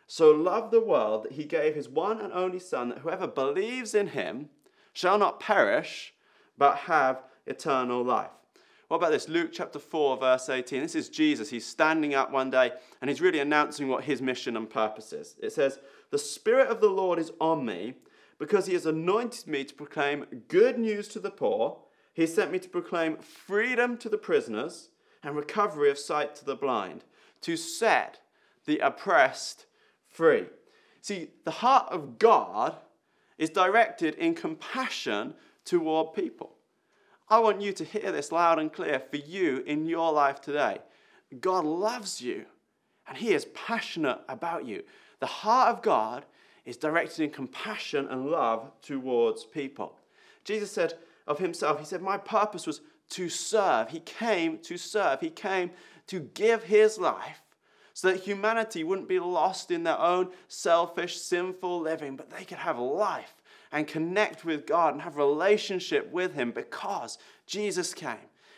so 0.07 0.31
loved 0.31 0.71
the 0.71 0.81
world 0.81 1.25
that 1.25 1.33
he 1.33 1.43
gave 1.43 1.75
his 1.75 1.89
one 1.89 2.21
and 2.21 2.31
only 2.31 2.59
Son, 2.59 2.89
that 2.89 2.99
whoever 2.99 3.27
believes 3.27 3.93
in 3.93 4.07
him 4.07 4.47
shall 4.93 5.17
not 5.17 5.41
perish, 5.41 6.13
but 6.57 6.77
have 6.77 7.23
eternal 7.45 8.01
life. 8.01 8.31
What 8.87 8.97
about 8.97 9.11
this? 9.11 9.27
Luke 9.27 9.49
chapter 9.51 9.79
4, 9.79 10.17
verse 10.17 10.47
18. 10.47 10.81
This 10.81 10.95
is 10.95 11.09
Jesus. 11.09 11.49
He's 11.49 11.65
standing 11.65 12.15
up 12.15 12.31
one 12.31 12.49
day 12.49 12.71
and 13.01 13.09
he's 13.09 13.19
really 13.19 13.39
announcing 13.39 13.89
what 13.89 14.05
his 14.05 14.21
mission 14.21 14.55
and 14.55 14.69
purpose 14.69 15.11
is. 15.11 15.35
It 15.41 15.51
says, 15.51 15.79
The 16.09 16.17
Spirit 16.17 16.69
of 16.69 16.79
the 16.79 16.89
Lord 16.89 17.19
is 17.19 17.33
on 17.41 17.65
me 17.65 17.95
because 18.39 18.65
he 18.65 18.73
has 18.73 18.85
anointed 18.85 19.45
me 19.45 19.65
to 19.65 19.73
proclaim 19.73 20.43
good 20.47 20.79
news 20.79 21.09
to 21.09 21.19
the 21.19 21.31
poor. 21.31 21.79
He 22.13 22.25
sent 22.25 22.51
me 22.51 22.59
to 22.59 22.69
proclaim 22.69 23.17
freedom 23.17 23.97
to 23.97 24.07
the 24.07 24.17
prisoners 24.17 24.89
and 25.21 25.35
recovery 25.35 25.91
of 25.91 25.99
sight 25.99 26.35
to 26.35 26.45
the 26.45 26.55
blind, 26.55 27.03
to 27.41 27.57
set 27.57 28.21
the 28.65 28.79
oppressed 28.79 29.65
free. 30.07 30.45
See, 31.01 31.29
the 31.43 31.51
heart 31.51 31.91
of 31.91 32.19
God 32.19 32.77
is 33.37 33.49
directed 33.49 34.15
in 34.15 34.33
compassion 34.33 35.33
toward 35.65 36.13
people. 36.13 36.56
I 37.29 37.39
want 37.39 37.61
you 37.61 37.73
to 37.73 37.83
hear 37.83 38.11
this 38.11 38.31
loud 38.31 38.57
and 38.59 38.71
clear 38.71 38.99
for 38.99 39.17
you 39.17 39.63
in 39.65 39.85
your 39.85 40.13
life 40.13 40.39
today. 40.39 40.79
God 41.41 41.65
loves 41.65 42.21
you 42.21 42.45
and 43.07 43.17
He 43.17 43.33
is 43.33 43.45
passionate 43.53 44.19
about 44.29 44.65
you. 44.65 44.83
The 45.19 45.25
heart 45.25 45.75
of 45.75 45.81
God 45.81 46.25
is 46.65 46.77
directed 46.77 47.23
in 47.23 47.31
compassion 47.31 48.07
and 48.09 48.27
love 48.27 48.71
towards 48.81 49.43
people. 49.43 49.97
Jesus 50.45 50.71
said 50.71 50.93
of 51.25 51.39
Himself, 51.39 51.79
He 51.79 51.85
said, 51.85 52.01
My 52.01 52.17
purpose 52.17 52.65
was 52.65 52.81
to 53.09 53.29
serve. 53.29 53.89
He 53.89 53.99
came 53.99 54.59
to 54.59 54.77
serve, 54.77 55.19
He 55.19 55.29
came 55.29 55.71
to 56.07 56.19
give 56.19 56.63
His 56.63 56.97
life 56.97 57.41
so 57.93 58.09
that 58.09 58.23
humanity 58.23 58.83
wouldn't 58.83 59.07
be 59.09 59.19
lost 59.19 59.71
in 59.71 59.83
their 59.83 59.99
own 59.99 60.29
selfish, 60.47 61.17
sinful 61.17 61.81
living, 61.81 62.15
but 62.15 62.29
they 62.29 62.45
could 62.45 62.59
have 62.59 62.77
life 62.77 63.36
and 63.71 63.87
connect 63.87 64.45
with 64.45 64.65
God 64.65 64.93
and 64.93 65.01
have 65.01 65.15
a 65.15 65.25
relationship 65.25 66.11
with 66.11 66.33
Him 66.33 66.51
because 66.51 67.17
Jesus 67.45 67.93
came 67.93 68.15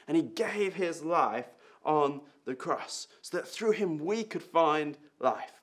and 0.07 0.15
He 0.15 0.23
gave 0.23 0.73
His 0.73 1.03
life 1.03 1.47
on 1.83 2.21
the 2.45 2.55
cross 2.55 3.07
so 3.21 3.37
that 3.37 3.47
through 3.47 3.71
Him 3.71 3.97
we 3.97 4.23
could 4.23 4.43
find 4.43 4.97
life. 5.19 5.61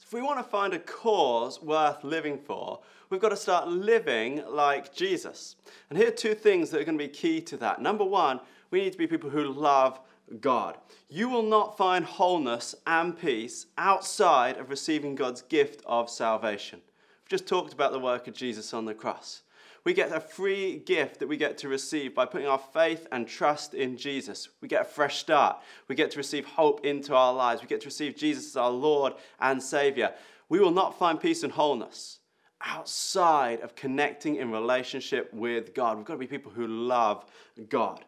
If 0.00 0.12
we 0.12 0.22
want 0.22 0.38
to 0.38 0.44
find 0.44 0.72
a 0.72 0.78
cause 0.78 1.60
worth 1.60 2.04
living 2.04 2.38
for, 2.38 2.80
we've 3.10 3.20
got 3.20 3.30
to 3.30 3.36
start 3.36 3.66
living 3.66 4.40
like 4.48 4.94
Jesus. 4.94 5.56
And 5.90 5.98
here 5.98 6.08
are 6.08 6.12
two 6.12 6.34
things 6.34 6.70
that 6.70 6.80
are 6.80 6.84
going 6.84 6.96
to 6.96 7.04
be 7.04 7.12
key 7.12 7.40
to 7.40 7.56
that. 7.56 7.82
Number 7.82 8.04
one, 8.04 8.38
we 8.70 8.80
need 8.80 8.92
to 8.92 8.98
be 8.98 9.08
people 9.08 9.30
who 9.30 9.52
love 9.52 9.98
God. 10.40 10.76
You 11.08 11.28
will 11.28 11.42
not 11.42 11.76
find 11.76 12.04
wholeness 12.04 12.74
and 12.86 13.18
peace 13.18 13.66
outside 13.78 14.58
of 14.58 14.70
receiving 14.70 15.16
God's 15.16 15.42
gift 15.42 15.82
of 15.86 16.08
salvation. 16.08 16.80
Just 17.28 17.46
talked 17.46 17.72
about 17.72 17.92
the 17.92 17.98
work 17.98 18.28
of 18.28 18.34
Jesus 18.34 18.72
on 18.72 18.84
the 18.84 18.94
cross. 18.94 19.42
We 19.84 19.94
get 19.94 20.12
a 20.12 20.20
free 20.20 20.78
gift 20.78 21.20
that 21.20 21.28
we 21.28 21.36
get 21.36 21.58
to 21.58 21.68
receive 21.68 22.14
by 22.14 22.26
putting 22.26 22.48
our 22.48 22.58
faith 22.58 23.06
and 23.12 23.26
trust 23.26 23.72
in 23.72 23.96
Jesus. 23.96 24.48
We 24.60 24.66
get 24.66 24.82
a 24.82 24.84
fresh 24.84 25.18
start. 25.18 25.58
We 25.86 25.94
get 25.94 26.10
to 26.12 26.18
receive 26.18 26.44
hope 26.44 26.84
into 26.84 27.14
our 27.14 27.32
lives. 27.32 27.62
We 27.62 27.68
get 27.68 27.80
to 27.82 27.86
receive 27.86 28.16
Jesus 28.16 28.46
as 28.46 28.56
our 28.56 28.70
Lord 28.70 29.14
and 29.40 29.62
Savior. 29.62 30.12
We 30.48 30.58
will 30.58 30.72
not 30.72 30.98
find 30.98 31.20
peace 31.20 31.44
and 31.44 31.52
wholeness 31.52 32.18
outside 32.60 33.60
of 33.60 33.76
connecting 33.76 34.36
in 34.36 34.50
relationship 34.50 35.32
with 35.32 35.74
God. 35.74 35.96
We've 35.96 36.06
got 36.06 36.14
to 36.14 36.18
be 36.18 36.26
people 36.26 36.50
who 36.50 36.66
love 36.66 37.24
God. 37.68 38.04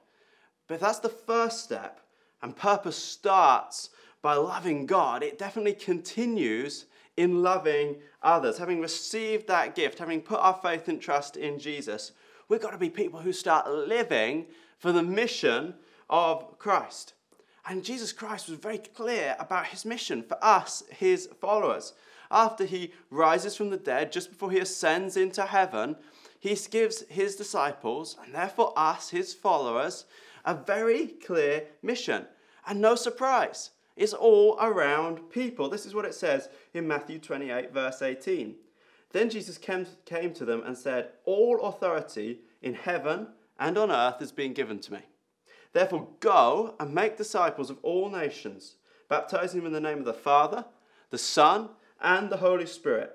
But 0.66 0.80
that's 0.80 0.98
the 0.98 1.08
first 1.08 1.64
step, 1.64 2.00
and 2.42 2.56
purpose 2.56 2.96
starts 2.96 3.90
by 4.20 4.34
loving 4.34 4.86
God, 4.86 5.22
it 5.22 5.38
definitely 5.38 5.74
continues 5.74 6.86
in 7.18 7.42
loving 7.42 7.96
others. 8.22 8.58
Having 8.58 8.80
received 8.80 9.48
that 9.48 9.74
gift, 9.74 9.98
having 9.98 10.20
put 10.20 10.38
our 10.38 10.58
faith 10.62 10.86
and 10.86 11.02
trust 11.02 11.36
in 11.36 11.58
Jesus, 11.58 12.12
we've 12.48 12.62
got 12.62 12.70
to 12.70 12.78
be 12.78 12.88
people 12.88 13.18
who 13.18 13.32
start 13.32 13.68
living 13.68 14.46
for 14.78 14.92
the 14.92 15.02
mission 15.02 15.74
of 16.08 16.58
Christ. 16.58 17.14
And 17.66 17.84
Jesus 17.84 18.12
Christ 18.12 18.48
was 18.48 18.60
very 18.60 18.78
clear 18.78 19.34
about 19.40 19.66
his 19.66 19.84
mission 19.84 20.22
for 20.22 20.38
us, 20.42 20.84
his 20.90 21.28
followers. 21.40 21.92
After 22.30 22.64
he 22.64 22.92
rises 23.10 23.56
from 23.56 23.70
the 23.70 23.76
dead, 23.76 24.12
just 24.12 24.30
before 24.30 24.52
he 24.52 24.60
ascends 24.60 25.16
into 25.16 25.44
heaven, 25.44 25.96
he 26.38 26.56
gives 26.70 27.02
his 27.08 27.34
disciples, 27.34 28.16
and 28.24 28.32
therefore 28.32 28.72
us, 28.76 29.10
his 29.10 29.34
followers, 29.34 30.04
a 30.44 30.54
very 30.54 31.08
clear 31.08 31.64
mission. 31.82 32.26
And 32.64 32.80
no 32.80 32.94
surprise, 32.94 33.70
it's 33.98 34.14
all 34.14 34.56
around 34.60 35.28
people. 35.30 35.68
This 35.68 35.84
is 35.84 35.94
what 35.94 36.04
it 36.04 36.14
says 36.14 36.48
in 36.72 36.86
Matthew 36.86 37.18
28, 37.18 37.72
verse 37.72 38.00
18. 38.00 38.54
Then 39.10 39.28
Jesus 39.28 39.58
came, 39.58 39.86
came 40.04 40.32
to 40.34 40.44
them 40.44 40.62
and 40.64 40.76
said, 40.76 41.10
All 41.24 41.60
authority 41.62 42.40
in 42.62 42.74
heaven 42.74 43.28
and 43.58 43.76
on 43.76 43.90
earth 43.90 44.20
has 44.20 44.32
been 44.32 44.52
given 44.52 44.78
to 44.80 44.92
me. 44.94 45.00
Therefore, 45.72 46.08
go 46.20 46.74
and 46.78 46.94
make 46.94 47.16
disciples 47.16 47.70
of 47.70 47.78
all 47.82 48.08
nations, 48.08 48.76
baptizing 49.08 49.60
them 49.60 49.66
in 49.66 49.72
the 49.72 49.80
name 49.80 49.98
of 49.98 50.04
the 50.04 50.14
Father, 50.14 50.64
the 51.10 51.18
Son, 51.18 51.70
and 52.00 52.30
the 52.30 52.36
Holy 52.38 52.66
Spirit, 52.66 53.14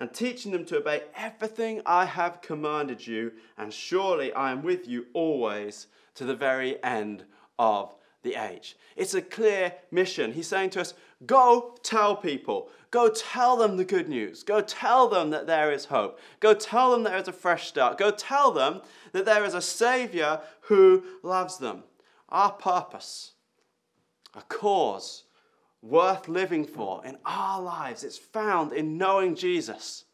and 0.00 0.12
teaching 0.12 0.50
them 0.50 0.64
to 0.64 0.78
obey 0.78 1.02
everything 1.14 1.82
I 1.84 2.06
have 2.06 2.40
commanded 2.40 3.06
you, 3.06 3.32
and 3.58 3.72
surely 3.72 4.32
I 4.32 4.50
am 4.50 4.62
with 4.62 4.88
you 4.88 5.06
always 5.12 5.88
to 6.14 6.24
the 6.24 6.34
very 6.34 6.82
end 6.82 7.24
of 7.58 7.94
the 8.22 8.34
age. 8.34 8.76
It's 8.96 9.14
a 9.14 9.22
clear 9.22 9.74
mission. 9.90 10.32
He's 10.32 10.46
saying 10.46 10.70
to 10.70 10.80
us, 10.80 10.94
go 11.26 11.76
tell 11.82 12.16
people, 12.16 12.68
go 12.90 13.08
tell 13.08 13.56
them 13.56 13.76
the 13.76 13.84
good 13.84 14.08
news, 14.08 14.42
go 14.42 14.60
tell 14.60 15.08
them 15.08 15.30
that 15.30 15.46
there 15.46 15.72
is 15.72 15.86
hope, 15.86 16.18
go 16.40 16.54
tell 16.54 16.92
them 16.92 17.02
there 17.02 17.16
is 17.16 17.28
a 17.28 17.32
fresh 17.32 17.68
start, 17.68 17.98
go 17.98 18.10
tell 18.10 18.52
them 18.52 18.80
that 19.12 19.24
there 19.24 19.44
is 19.44 19.54
a 19.54 19.62
Savior 19.62 20.40
who 20.62 21.02
loves 21.22 21.58
them. 21.58 21.84
Our 22.28 22.52
purpose, 22.52 23.32
a 24.34 24.42
cause 24.42 25.24
worth 25.82 26.28
living 26.28 26.64
for 26.64 27.04
in 27.04 27.18
our 27.24 27.60
lives, 27.60 28.04
it's 28.04 28.18
found 28.18 28.72
in 28.72 28.96
knowing 28.96 29.34
Jesus 29.34 30.04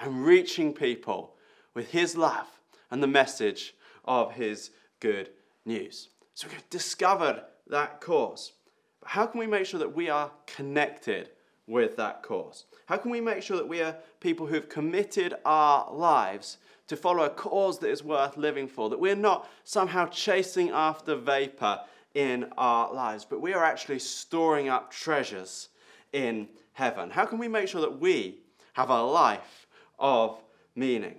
and 0.00 0.24
reaching 0.24 0.72
people 0.72 1.34
with 1.74 1.90
His 1.90 2.16
love 2.16 2.46
and 2.90 3.02
the 3.02 3.08
message 3.08 3.74
of 4.04 4.32
His 4.34 4.70
good 5.00 5.30
news. 5.64 6.10
So 6.36 6.48
we've 6.52 6.68
discovered 6.68 7.42
that 7.68 8.02
cause. 8.02 8.52
But 9.00 9.08
how 9.08 9.24
can 9.24 9.40
we 9.40 9.46
make 9.46 9.64
sure 9.64 9.80
that 9.80 9.96
we 9.96 10.10
are 10.10 10.30
connected 10.46 11.30
with 11.66 11.96
that 11.96 12.22
cause? 12.22 12.66
How 12.84 12.98
can 12.98 13.10
we 13.10 13.22
make 13.22 13.42
sure 13.42 13.56
that 13.56 13.66
we 13.66 13.80
are 13.80 13.96
people 14.20 14.46
who've 14.46 14.68
committed 14.68 15.34
our 15.46 15.90
lives 15.90 16.58
to 16.88 16.96
follow 16.96 17.24
a 17.24 17.30
cause 17.30 17.78
that 17.78 17.88
is 17.88 18.04
worth 18.04 18.36
living 18.36 18.68
for? 18.68 18.90
That 18.90 19.00
we're 19.00 19.16
not 19.16 19.48
somehow 19.64 20.08
chasing 20.08 20.68
after 20.68 21.16
vapor 21.16 21.80
in 22.12 22.52
our 22.58 22.92
lives, 22.92 23.24
but 23.24 23.40
we 23.40 23.54
are 23.54 23.64
actually 23.64 24.00
storing 24.00 24.68
up 24.68 24.90
treasures 24.90 25.70
in 26.12 26.48
heaven. 26.74 27.08
How 27.08 27.24
can 27.24 27.38
we 27.38 27.48
make 27.48 27.66
sure 27.66 27.80
that 27.80 27.98
we 27.98 28.40
have 28.74 28.90
a 28.90 29.02
life 29.02 29.66
of 29.98 30.38
meaning? 30.74 31.14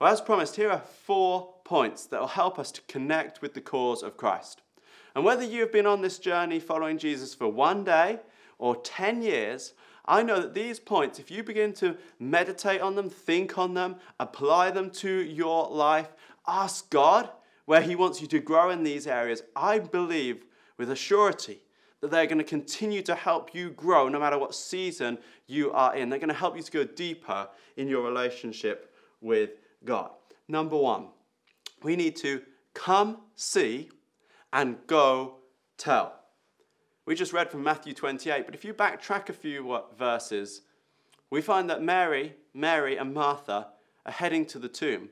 Well, 0.00 0.12
as 0.12 0.20
promised, 0.20 0.56
here 0.56 0.72
are 0.72 0.82
four 1.04 1.54
points 1.66 2.06
that 2.06 2.20
will 2.20 2.28
help 2.28 2.58
us 2.58 2.70
to 2.72 2.80
connect 2.82 3.42
with 3.42 3.52
the 3.52 3.60
cause 3.60 4.02
of 4.02 4.16
Christ. 4.16 4.62
And 5.14 5.24
whether 5.24 5.42
you've 5.42 5.72
been 5.72 5.86
on 5.86 6.00
this 6.00 6.18
journey 6.18 6.60
following 6.60 6.96
Jesus 6.96 7.34
for 7.34 7.48
one 7.48 7.82
day 7.82 8.20
or 8.58 8.76
10 8.76 9.20
years, 9.20 9.74
I 10.04 10.22
know 10.22 10.40
that 10.40 10.54
these 10.54 10.78
points, 10.78 11.18
if 11.18 11.30
you 11.30 11.42
begin 11.42 11.72
to 11.74 11.96
meditate 12.20 12.80
on 12.80 12.94
them, 12.94 13.10
think 13.10 13.58
on 13.58 13.74
them, 13.74 13.96
apply 14.20 14.70
them 14.70 14.90
to 14.90 15.10
your 15.10 15.68
life, 15.68 16.14
ask 16.46 16.88
God 16.88 17.30
where 17.64 17.82
He 17.82 17.96
wants 17.96 18.20
you 18.20 18.28
to 18.28 18.38
grow 18.38 18.70
in 18.70 18.84
these 18.84 19.08
areas, 19.08 19.42
I 19.56 19.80
believe 19.80 20.44
with 20.78 20.90
a 20.90 20.96
surety 20.96 21.60
that 22.00 22.10
they're 22.12 22.26
going 22.26 22.38
to 22.38 22.44
continue 22.44 23.02
to 23.02 23.14
help 23.16 23.54
you 23.54 23.70
grow 23.70 24.08
no 24.08 24.20
matter 24.20 24.38
what 24.38 24.54
season 24.54 25.18
you 25.48 25.72
are 25.72 25.96
in. 25.96 26.08
They're 26.08 26.20
going 26.20 26.28
to 26.28 26.34
help 26.34 26.56
you 26.56 26.62
to 26.62 26.70
go 26.70 26.84
deeper 26.84 27.48
in 27.76 27.88
your 27.88 28.02
relationship 28.02 28.94
with 29.20 29.50
God. 29.84 30.10
Number 30.46 30.76
one, 30.76 31.08
we 31.86 31.94
need 31.94 32.16
to 32.16 32.42
come 32.74 33.18
see 33.36 33.88
and 34.52 34.76
go 34.88 35.36
tell. 35.78 36.16
We 37.06 37.14
just 37.14 37.32
read 37.32 37.48
from 37.48 37.62
Matthew 37.62 37.94
28, 37.94 38.44
but 38.44 38.56
if 38.56 38.64
you 38.64 38.74
backtrack 38.74 39.28
a 39.28 39.32
few 39.32 39.80
verses, 39.96 40.62
we 41.30 41.40
find 41.40 41.70
that 41.70 41.84
Mary, 41.84 42.34
Mary 42.52 42.96
and 42.96 43.14
Martha 43.14 43.68
are 44.04 44.12
heading 44.12 44.44
to 44.46 44.58
the 44.58 44.68
tomb. 44.68 45.10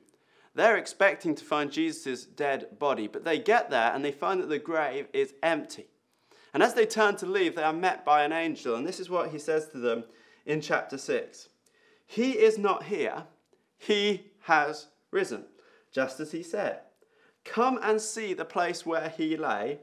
They're 0.56 0.76
expecting 0.76 1.36
to 1.36 1.44
find 1.44 1.70
Jesus' 1.70 2.24
dead 2.24 2.76
body, 2.80 3.06
but 3.06 3.22
they 3.22 3.38
get 3.38 3.70
there 3.70 3.92
and 3.94 4.04
they 4.04 4.10
find 4.10 4.40
that 4.40 4.48
the 4.48 4.58
grave 4.58 5.06
is 5.12 5.32
empty. 5.44 5.86
And 6.52 6.60
as 6.60 6.74
they 6.74 6.86
turn 6.86 7.14
to 7.18 7.26
leave, 7.26 7.54
they 7.54 7.62
are 7.62 7.72
met 7.72 8.04
by 8.04 8.24
an 8.24 8.32
angel, 8.32 8.74
and 8.74 8.84
this 8.84 8.98
is 8.98 9.08
what 9.08 9.30
he 9.30 9.38
says 9.38 9.68
to 9.68 9.78
them 9.78 10.02
in 10.44 10.60
chapter 10.60 10.98
6 10.98 11.50
He 12.04 12.32
is 12.32 12.58
not 12.58 12.82
here, 12.82 13.26
he 13.78 14.32
has 14.40 14.88
risen, 15.12 15.44
just 15.94 16.20
as 16.20 16.32
he 16.32 16.42
said. 16.42 16.80
Come 17.44 17.78
and 17.82 18.00
see 18.00 18.34
the 18.34 18.44
place 18.44 18.84
where 18.84 19.08
he 19.08 19.36
lay, 19.36 19.78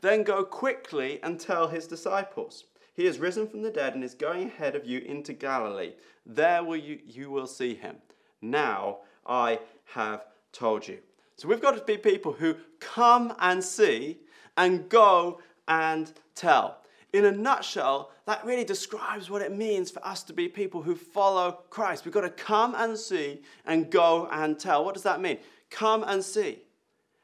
then 0.00 0.24
go 0.24 0.44
quickly 0.44 1.20
and 1.22 1.38
tell 1.38 1.68
his 1.68 1.86
disciples. 1.86 2.64
He 2.94 3.06
is 3.06 3.18
risen 3.18 3.48
from 3.48 3.62
the 3.62 3.70
dead 3.70 3.94
and 3.94 4.04
is 4.04 4.14
going 4.14 4.48
ahead 4.48 4.74
of 4.74 4.84
you 4.84 4.98
into 5.00 5.32
Galilee. 5.32 5.92
There 6.26 6.62
will 6.64 6.76
you, 6.76 6.98
you 7.06 7.30
will 7.30 7.46
see 7.46 7.74
him. 7.74 7.96
Now 8.42 8.98
I 9.24 9.60
have 9.84 10.26
told 10.52 10.86
you. 10.86 10.98
So 11.36 11.48
we've 11.48 11.62
got 11.62 11.76
to 11.76 11.84
be 11.84 11.96
people 11.96 12.32
who 12.32 12.56
come 12.80 13.34
and 13.38 13.62
see 13.62 14.18
and 14.56 14.88
go 14.88 15.40
and 15.68 16.12
tell. 16.34 16.81
In 17.12 17.26
a 17.26 17.32
nutshell, 17.32 18.10
that 18.26 18.44
really 18.44 18.64
describes 18.64 19.28
what 19.28 19.42
it 19.42 19.52
means 19.52 19.90
for 19.90 20.04
us 20.06 20.22
to 20.24 20.32
be 20.32 20.48
people 20.48 20.82
who 20.82 20.94
follow 20.94 21.60
Christ. 21.68 22.04
We've 22.04 22.14
got 22.14 22.22
to 22.22 22.30
come 22.30 22.74
and 22.74 22.96
see 22.98 23.42
and 23.66 23.90
go 23.90 24.28
and 24.32 24.58
tell. 24.58 24.84
What 24.84 24.94
does 24.94 25.02
that 25.02 25.20
mean? 25.20 25.38
Come 25.68 26.04
and 26.06 26.24
see. 26.24 26.60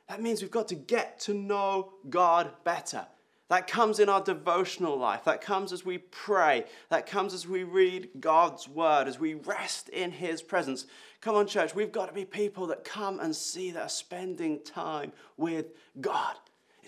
That 0.09 0.21
means 0.21 0.43
we've 0.43 0.51
got 0.51 0.69
to 0.69 0.75
get 0.75 1.21
to 1.21 1.35
know 1.35 1.93
God 2.09 2.51
better. 2.65 3.07
That 3.49 3.67
comes 3.67 3.99
in 3.99 4.11
our 4.11 4.21
devotional 4.21 4.99
life. 4.99 5.25
That 5.25 5.41
comes 5.41 5.73
as 5.73 5.85
we 5.85 5.99
pray. 5.99 6.65
That 6.91 7.07
comes 7.07 7.33
as 7.33 7.49
we 7.49 7.65
read 7.65 8.11
God's 8.21 8.69
word, 8.69 9.09
as 9.09 9.19
we 9.19 9.35
rest 9.35 9.89
in 9.89 10.11
His 10.11 10.43
presence. 10.43 10.87
Come 11.23 11.35
on, 11.35 11.47
church, 11.47 11.75
we've 11.75 11.93
got 11.93 12.09
to 12.09 12.13
be 12.13 12.27
people 12.27 12.67
that 12.67 12.85
come 12.85 13.21
and 13.21 13.35
see 13.35 13.71
that 13.71 13.83
are 13.83 13.89
spending 13.89 14.63
time 14.65 15.13
with 15.39 15.69
God. 15.99 16.37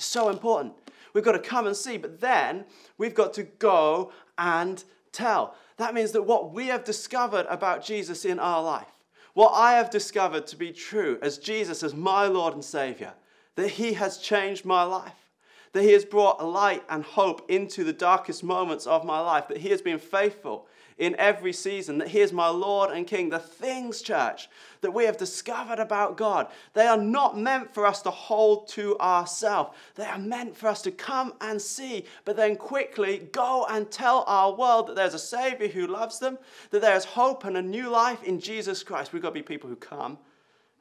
It's 0.00 0.06
so 0.06 0.30
important. 0.30 0.72
We've 1.12 1.22
got 1.22 1.32
to 1.32 1.38
come 1.38 1.66
and 1.66 1.76
see, 1.76 1.98
but 1.98 2.22
then 2.22 2.64
we've 2.96 3.14
got 3.14 3.34
to 3.34 3.42
go 3.42 4.12
and 4.38 4.82
tell. 5.12 5.54
That 5.76 5.92
means 5.92 6.12
that 6.12 6.22
what 6.22 6.54
we 6.54 6.68
have 6.68 6.84
discovered 6.84 7.44
about 7.50 7.84
Jesus 7.84 8.24
in 8.24 8.38
our 8.38 8.62
life, 8.62 8.88
what 9.34 9.50
I 9.50 9.74
have 9.74 9.90
discovered 9.90 10.46
to 10.46 10.56
be 10.56 10.72
true 10.72 11.18
as 11.20 11.36
Jesus 11.36 11.82
as 11.82 11.92
my 11.92 12.26
Lord 12.26 12.54
and 12.54 12.64
Savior, 12.64 13.12
that 13.56 13.72
He 13.72 13.92
has 13.92 14.16
changed 14.16 14.64
my 14.64 14.84
life, 14.84 15.28
that 15.74 15.82
He 15.82 15.92
has 15.92 16.06
brought 16.06 16.42
light 16.42 16.82
and 16.88 17.04
hope 17.04 17.50
into 17.50 17.84
the 17.84 17.92
darkest 17.92 18.42
moments 18.42 18.86
of 18.86 19.04
my 19.04 19.20
life, 19.20 19.48
that 19.48 19.58
He 19.58 19.68
has 19.68 19.82
been 19.82 19.98
faithful 19.98 20.66
in 20.96 21.14
every 21.18 21.52
season 21.52 21.98
that 21.98 22.08
He 22.08 22.20
is 22.20 22.32
my 22.32 22.48
Lord 22.48 22.90
and 22.90 23.06
King. 23.06 23.28
The 23.28 23.38
things, 23.38 24.00
church, 24.00 24.48
that 24.80 24.92
we 24.92 25.04
have 25.04 25.16
discovered 25.16 25.78
about 25.78 26.16
God, 26.16 26.48
they 26.74 26.86
are 26.86 26.96
not 26.96 27.38
meant 27.38 27.72
for 27.72 27.86
us 27.86 28.02
to 28.02 28.10
hold 28.10 28.68
to 28.68 28.98
ourselves. 28.98 29.76
They 29.94 30.04
are 30.04 30.18
meant 30.18 30.56
for 30.56 30.68
us 30.68 30.82
to 30.82 30.90
come 30.90 31.34
and 31.40 31.60
see, 31.60 32.04
but 32.24 32.36
then 32.36 32.56
quickly 32.56 33.28
go 33.32 33.66
and 33.68 33.90
tell 33.90 34.24
our 34.26 34.54
world 34.54 34.88
that 34.88 34.96
there's 34.96 35.14
a 35.14 35.18
Savior 35.18 35.68
who 35.68 35.86
loves 35.86 36.18
them, 36.18 36.38
that 36.70 36.80
there 36.80 36.96
is 36.96 37.04
hope 37.04 37.44
and 37.44 37.56
a 37.56 37.62
new 37.62 37.88
life 37.88 38.22
in 38.22 38.40
Jesus 38.40 38.82
Christ. 38.82 39.12
We've 39.12 39.22
got 39.22 39.28
to 39.28 39.34
be 39.34 39.42
people 39.42 39.68
who 39.68 39.76
come 39.76 40.18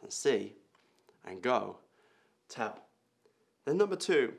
and 0.01 0.11
see 0.11 0.53
and 1.25 1.41
go 1.41 1.77
tell. 2.47 2.79
Then, 3.65 3.77
number 3.77 3.95
two, 3.95 4.33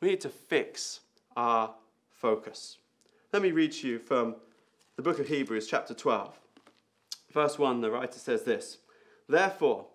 we 0.00 0.08
need 0.08 0.20
to 0.22 0.28
fix 0.28 1.00
our 1.36 1.74
focus. 2.10 2.78
Let 3.32 3.42
me 3.42 3.52
read 3.52 3.72
to 3.72 3.88
you 3.88 3.98
from 3.98 4.36
the 4.96 5.02
book 5.02 5.18
of 5.18 5.28
Hebrews, 5.28 5.66
chapter 5.66 5.94
12. 5.94 6.38
Verse 7.32 7.58
1, 7.58 7.80
the 7.80 7.90
writer 7.90 8.18
says 8.18 8.42
this 8.42 8.78
Therefore, 9.30 9.86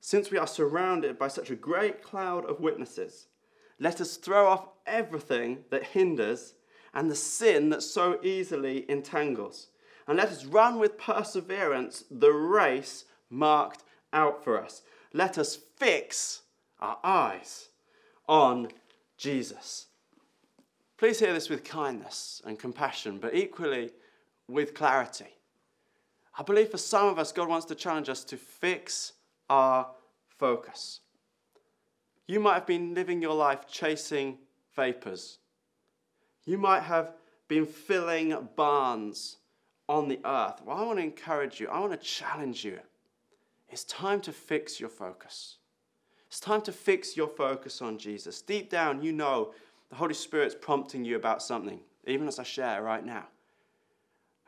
since 0.00 0.30
we 0.30 0.38
are 0.38 0.46
surrounded 0.46 1.18
by 1.18 1.26
such 1.26 1.50
a 1.50 1.56
great 1.56 2.00
cloud 2.00 2.44
of 2.44 2.60
witnesses, 2.60 3.26
let 3.80 4.00
us 4.00 4.16
throw 4.16 4.46
off 4.46 4.68
everything 4.86 5.64
that 5.70 5.82
hinders 5.82 6.54
and 6.94 7.10
the 7.10 7.16
sin 7.16 7.70
that 7.70 7.82
so 7.82 8.20
easily 8.22 8.88
entangles, 8.88 9.66
and 10.06 10.16
let 10.16 10.28
us 10.28 10.44
run 10.44 10.78
with 10.78 10.96
perseverance 10.96 12.04
the 12.08 12.30
race 12.30 13.04
marked 13.30 13.82
out 14.12 14.44
for 14.44 14.62
us. 14.62 14.82
Let 15.12 15.38
us 15.38 15.58
fix 15.76 16.42
our 16.78 16.98
eyes 17.02 17.70
on 18.28 18.68
Jesus. 19.16 19.86
Please 20.98 21.18
hear 21.18 21.32
this 21.32 21.50
with 21.50 21.64
kindness 21.64 22.40
and 22.44 22.60
compassion, 22.60 23.18
but 23.18 23.34
equally 23.34 23.90
with 24.46 24.72
clarity. 24.72 25.34
I 26.36 26.42
believe 26.42 26.70
for 26.70 26.78
some 26.78 27.06
of 27.06 27.18
us, 27.18 27.32
God 27.32 27.48
wants 27.48 27.66
to 27.66 27.74
challenge 27.74 28.08
us 28.08 28.24
to 28.24 28.36
fix 28.36 29.12
our 29.48 29.88
focus. 30.38 31.00
You 32.26 32.40
might 32.40 32.54
have 32.54 32.66
been 32.66 32.94
living 32.94 33.22
your 33.22 33.34
life 33.34 33.68
chasing 33.68 34.38
vapors. 34.74 35.38
You 36.44 36.58
might 36.58 36.82
have 36.82 37.12
been 37.48 37.66
filling 37.66 38.36
barns 38.56 39.36
on 39.88 40.08
the 40.08 40.18
earth. 40.24 40.62
Well, 40.64 40.76
I 40.76 40.82
want 40.82 40.98
to 40.98 41.04
encourage 41.04 41.60
you, 41.60 41.68
I 41.68 41.78
want 41.78 41.92
to 41.92 41.98
challenge 41.98 42.64
you. 42.64 42.80
It's 43.68 43.84
time 43.84 44.20
to 44.22 44.32
fix 44.32 44.80
your 44.80 44.88
focus. 44.88 45.58
It's 46.26 46.40
time 46.40 46.62
to 46.62 46.72
fix 46.72 47.16
your 47.16 47.28
focus 47.28 47.80
on 47.80 47.98
Jesus. 47.98 48.42
Deep 48.42 48.70
down, 48.70 49.02
you 49.02 49.12
know 49.12 49.52
the 49.90 49.96
Holy 49.96 50.14
Spirit's 50.14 50.54
prompting 50.54 51.04
you 51.04 51.16
about 51.16 51.42
something, 51.42 51.80
even 52.06 52.26
as 52.26 52.38
I 52.38 52.42
share 52.42 52.82
right 52.82 53.04
now. 53.04 53.28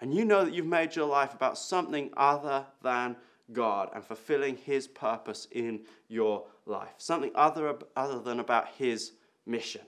And 0.01 0.15
you 0.15 0.25
know 0.25 0.45
that 0.45 0.55
you've 0.55 0.67
made 0.67 0.95
your 0.95 1.07
life 1.07 1.35
about 1.35 1.59
something 1.59 2.11
other 2.17 2.67
than 2.83 3.17
God 3.53 3.91
and 3.95 4.05
fulfilling 4.05 4.57
His 4.57 4.87
purpose 4.87 5.49
in 5.51 5.81
your 6.09 6.45
life, 6.67 6.95
something 6.99 7.31
other, 7.35 7.75
other 7.97 8.21
than 8.21 8.41
about 8.41 8.69
His 8.77 9.13
mission. 9.47 9.83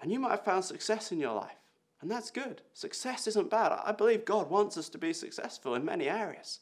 And 0.00 0.10
you 0.10 0.18
might 0.18 0.30
have 0.30 0.44
found 0.44 0.64
success 0.64 1.12
in 1.12 1.18
your 1.18 1.34
life, 1.34 1.58
and 2.00 2.10
that's 2.10 2.30
good. 2.30 2.62
Success 2.72 3.26
isn't 3.26 3.50
bad. 3.50 3.78
I 3.84 3.92
believe 3.92 4.24
God 4.24 4.48
wants 4.48 4.78
us 4.78 4.88
to 4.90 4.98
be 4.98 5.12
successful 5.12 5.74
in 5.74 5.84
many 5.84 6.08
areas. 6.08 6.60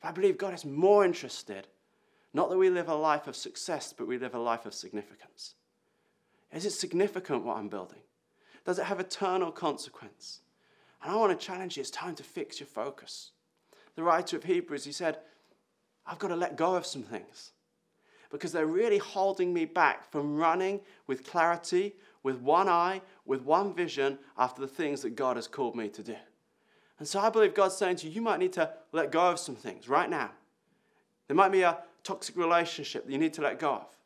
But 0.00 0.08
I 0.08 0.12
believe 0.12 0.38
God 0.38 0.54
is 0.54 0.64
more 0.64 1.04
interested 1.04 1.66
not 2.32 2.48
that 2.50 2.58
we 2.58 2.70
live 2.70 2.88
a 2.88 2.94
life 2.94 3.26
of 3.26 3.34
success, 3.34 3.92
but 3.92 4.06
we 4.06 4.18
live 4.18 4.34
a 4.34 4.38
life 4.38 4.66
of 4.66 4.74
significance. 4.74 5.54
Is 6.52 6.64
it 6.64 6.70
significant 6.70 7.44
what 7.44 7.56
I'm 7.56 7.68
building? 7.68 8.00
Does 8.64 8.78
it 8.78 8.84
have 8.84 9.00
eternal 9.00 9.50
consequence? 9.50 10.40
And 11.02 11.12
I 11.12 11.16
want 11.16 11.38
to 11.38 11.46
challenge 11.46 11.76
you 11.76 11.80
it's 11.80 11.90
time 11.90 12.14
to 12.16 12.22
fix 12.22 12.60
your 12.60 12.66
focus. 12.66 13.32
The 13.96 14.02
writer 14.02 14.36
of 14.36 14.44
Hebrews, 14.44 14.84
he 14.84 14.92
said, 14.92 15.18
I've 16.06 16.18
got 16.18 16.28
to 16.28 16.36
let 16.36 16.56
go 16.56 16.74
of 16.74 16.86
some 16.86 17.02
things 17.02 17.52
because 18.30 18.52
they're 18.52 18.66
really 18.66 18.98
holding 18.98 19.52
me 19.52 19.64
back 19.64 20.10
from 20.10 20.36
running 20.36 20.80
with 21.06 21.26
clarity, 21.26 21.94
with 22.22 22.36
one 22.36 22.68
eye, 22.68 23.02
with 23.26 23.42
one 23.42 23.74
vision 23.74 24.18
after 24.38 24.60
the 24.60 24.68
things 24.68 25.02
that 25.02 25.16
God 25.16 25.36
has 25.36 25.48
called 25.48 25.74
me 25.74 25.88
to 25.88 26.02
do. 26.02 26.16
And 26.98 27.08
so 27.08 27.18
I 27.18 27.30
believe 27.30 27.54
God's 27.54 27.76
saying 27.76 27.96
to 27.96 28.06
you, 28.06 28.12
you 28.12 28.22
might 28.22 28.38
need 28.38 28.52
to 28.54 28.70
let 28.92 29.10
go 29.10 29.30
of 29.30 29.38
some 29.38 29.56
things 29.56 29.88
right 29.88 30.08
now. 30.08 30.30
There 31.26 31.36
might 31.36 31.52
be 31.52 31.62
a 31.62 31.78
toxic 32.04 32.36
relationship 32.36 33.06
that 33.06 33.12
you 33.12 33.18
need 33.18 33.34
to 33.34 33.42
let 33.42 33.58
go 33.58 33.72
of. 33.74 33.96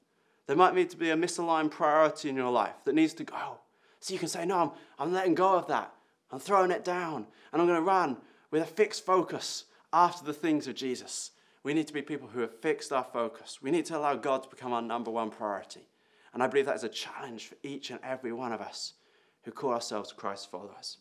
There 0.47 0.57
might 0.57 0.75
need 0.75 0.91
to 0.91 0.97
be 0.97 1.11
a 1.11 1.17
misaligned 1.17 1.71
priority 1.71 2.29
in 2.29 2.37
your 2.37 2.51
life 2.51 2.75
that 2.85 2.95
needs 2.95 3.15
to 3.15 3.25
go. 3.25 3.59
So 4.01 4.13
you 4.13 4.21
can 4.21 4.29
say, 4.29 4.45
No, 4.45 4.59
I'm, 4.59 4.71
I'm 4.99 5.13
letting 5.13 5.35
go 5.35 5.55
of 5.55 5.67
that. 5.69 5.93
I'm 6.31 6.39
throwing 6.39 6.71
it 6.71 6.85
down. 6.85 7.27
And 7.53 7.63
I'm 7.63 7.69
going 7.69 7.79
to 7.79 7.87
run 7.87 8.17
with 8.51 8.63
a 8.63 8.67
fixed 8.67 9.05
focus 9.05 9.65
after 9.93 10.25
the 10.25 10.33
things 10.33 10.67
of 10.67 10.75
Jesus. 10.75 11.31
We 11.63 11.75
need 11.75 11.87
to 11.87 11.95
be 11.95 12.03
people 12.03 12.29
who 12.29 12.41
have 12.41 12.61
fixed 12.61 12.93
our 12.93 13.05
focus. 13.05 13.61
We 13.63 13.71
need 13.71 13.87
to 13.87 13.97
allow 13.97 14.17
God 14.17 14.43
to 14.43 14.49
become 14.49 14.73
our 14.73 14.83
number 14.83 15.11
one 15.11 15.31
priority. 15.31 15.89
And 16.33 16.43
I 16.43 16.47
believe 16.47 16.67
that 16.67 16.77
is 16.77 16.85
a 16.85 16.89
challenge 16.89 17.47
for 17.47 17.57
each 17.63 17.91
and 17.91 18.01
every 18.03 18.33
one 18.33 18.53
of 18.53 18.61
us 18.61 18.95
who 19.43 19.53
call 19.53 19.73
ourselves 19.73 20.13
Christ 20.13 20.51
followers. 20.51 20.99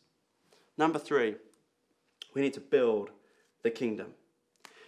Number 0.78 1.00
three, 1.00 1.36
we 2.34 2.42
need 2.42 2.54
to 2.54 2.60
build 2.60 3.10
the 3.64 3.72
kingdom. 3.72 4.14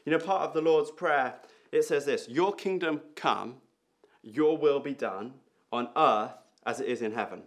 You 0.06 0.12
know, 0.12 0.20
part 0.20 0.44
of 0.44 0.54
the 0.54 0.62
Lord's 0.62 0.92
Prayer 0.92 1.36
it 1.76 1.84
says 1.84 2.06
this 2.06 2.28
Your 2.30 2.54
kingdom 2.54 3.02
come, 3.16 3.56
your 4.22 4.58
will 4.58 4.80
be 4.80 4.94
done 4.94 5.34
on 5.72 5.90
earth 5.96 6.32
as 6.66 6.80
it 6.80 6.88
is 6.88 7.02
in 7.02 7.12
heaven. 7.12 7.44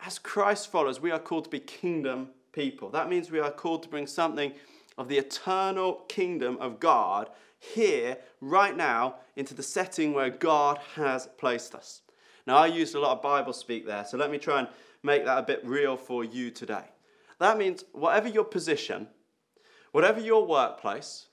As 0.00 0.18
Christ 0.18 0.70
followers, 0.70 1.00
we 1.00 1.10
are 1.10 1.18
called 1.18 1.44
to 1.44 1.50
be 1.50 1.60
kingdom 1.60 2.28
people. 2.52 2.90
That 2.90 3.08
means 3.08 3.30
we 3.30 3.40
are 3.40 3.50
called 3.50 3.82
to 3.82 3.88
bring 3.88 4.06
something 4.06 4.52
of 4.98 5.08
the 5.08 5.18
eternal 5.18 6.04
kingdom 6.08 6.56
of 6.60 6.80
God 6.80 7.30
here, 7.58 8.18
right 8.40 8.76
now, 8.76 9.16
into 9.34 9.54
the 9.54 9.62
setting 9.62 10.12
where 10.12 10.30
God 10.30 10.78
has 10.94 11.26
placed 11.38 11.74
us. 11.74 12.02
Now, 12.46 12.56
I 12.56 12.66
used 12.66 12.94
a 12.94 13.00
lot 13.00 13.16
of 13.16 13.22
Bible 13.22 13.52
speak 13.52 13.86
there, 13.86 14.04
so 14.04 14.16
let 14.16 14.30
me 14.30 14.38
try 14.38 14.60
and 14.60 14.68
make 15.02 15.24
that 15.24 15.38
a 15.38 15.42
bit 15.42 15.64
real 15.64 15.96
for 15.96 16.24
you 16.24 16.50
today. 16.50 16.84
That 17.40 17.58
means 17.58 17.84
whatever 17.92 18.28
your 18.28 18.44
position, 18.44 19.08
whatever 19.92 20.20
your 20.20 20.46
workplace, 20.46 21.26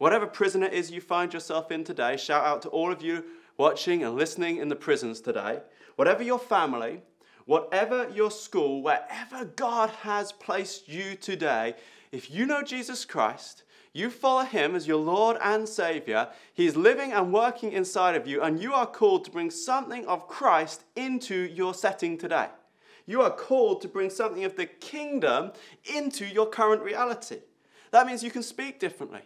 Whatever 0.00 0.26
prison 0.26 0.62
it 0.62 0.72
is 0.72 0.90
you 0.90 0.98
find 0.98 1.30
yourself 1.30 1.70
in 1.70 1.84
today, 1.84 2.16
shout 2.16 2.42
out 2.42 2.62
to 2.62 2.70
all 2.70 2.90
of 2.90 3.02
you 3.02 3.22
watching 3.58 4.02
and 4.02 4.14
listening 4.14 4.56
in 4.56 4.68
the 4.68 4.74
prisons 4.74 5.20
today. 5.20 5.60
Whatever 5.96 6.22
your 6.22 6.38
family, 6.38 7.02
whatever 7.50 8.08
your 8.14 8.30
school, 8.30 8.80
wherever 8.80 9.44
God 9.44 9.90
has 10.02 10.30
placed 10.30 10.88
you 10.88 11.16
today, 11.16 11.74
if 12.12 12.30
you 12.30 12.46
know 12.46 12.62
Jesus 12.62 13.04
Christ, 13.04 13.64
you 13.92 14.08
follow 14.08 14.44
him 14.44 14.76
as 14.76 14.86
your 14.86 14.98
Lord 15.00 15.36
and 15.42 15.68
Savior. 15.68 16.28
He's 16.54 16.76
living 16.76 17.10
and 17.10 17.32
working 17.32 17.72
inside 17.72 18.14
of 18.14 18.24
you, 18.24 18.40
and 18.40 18.62
you 18.62 18.72
are 18.72 18.86
called 18.86 19.24
to 19.24 19.32
bring 19.32 19.50
something 19.50 20.06
of 20.06 20.28
Christ 20.28 20.84
into 20.94 21.34
your 21.34 21.74
setting 21.74 22.16
today. 22.16 22.46
You 23.04 23.20
are 23.22 23.32
called 23.32 23.82
to 23.82 23.88
bring 23.88 24.10
something 24.10 24.44
of 24.44 24.54
the 24.54 24.66
kingdom 24.66 25.50
into 25.92 26.26
your 26.26 26.46
current 26.46 26.82
reality. 26.82 27.38
That 27.90 28.06
means 28.06 28.22
you 28.22 28.30
can 28.30 28.44
speak 28.44 28.78
differently. 28.78 29.22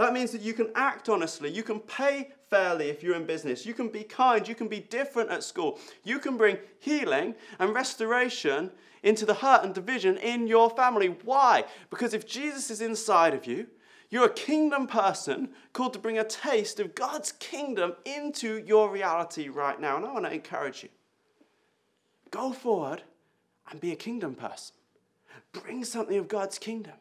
That 0.00 0.14
means 0.14 0.32
that 0.32 0.40
you 0.40 0.54
can 0.54 0.70
act 0.74 1.10
honestly, 1.10 1.50
you 1.50 1.62
can 1.62 1.78
pay 1.78 2.30
fairly 2.48 2.88
if 2.88 3.02
you're 3.02 3.16
in 3.16 3.26
business, 3.26 3.66
you 3.66 3.74
can 3.74 3.88
be 3.88 4.02
kind, 4.02 4.48
you 4.48 4.54
can 4.54 4.66
be 4.66 4.80
different 4.80 5.28
at 5.28 5.44
school, 5.44 5.78
you 6.04 6.18
can 6.18 6.38
bring 6.38 6.56
healing 6.78 7.34
and 7.58 7.74
restoration 7.74 8.70
into 9.02 9.26
the 9.26 9.34
hurt 9.34 9.62
and 9.62 9.74
division 9.74 10.16
in 10.16 10.46
your 10.46 10.70
family. 10.70 11.08
Why? 11.22 11.64
Because 11.90 12.14
if 12.14 12.26
Jesus 12.26 12.70
is 12.70 12.80
inside 12.80 13.34
of 13.34 13.46
you, 13.46 13.66
you're 14.08 14.24
a 14.24 14.32
kingdom 14.32 14.86
person 14.86 15.50
called 15.74 15.92
to 15.92 15.98
bring 15.98 16.18
a 16.18 16.24
taste 16.24 16.80
of 16.80 16.94
God's 16.94 17.32
kingdom 17.32 17.92
into 18.06 18.64
your 18.66 18.90
reality 18.90 19.50
right 19.50 19.78
now. 19.78 19.98
And 19.98 20.06
I 20.06 20.12
want 20.14 20.24
to 20.24 20.32
encourage 20.32 20.82
you 20.82 20.88
go 22.30 22.54
forward 22.54 23.02
and 23.70 23.82
be 23.82 23.92
a 23.92 23.96
kingdom 23.96 24.34
person. 24.34 24.74
Bring 25.52 25.84
something 25.84 26.16
of 26.16 26.26
God's 26.26 26.58
kingdom 26.58 26.94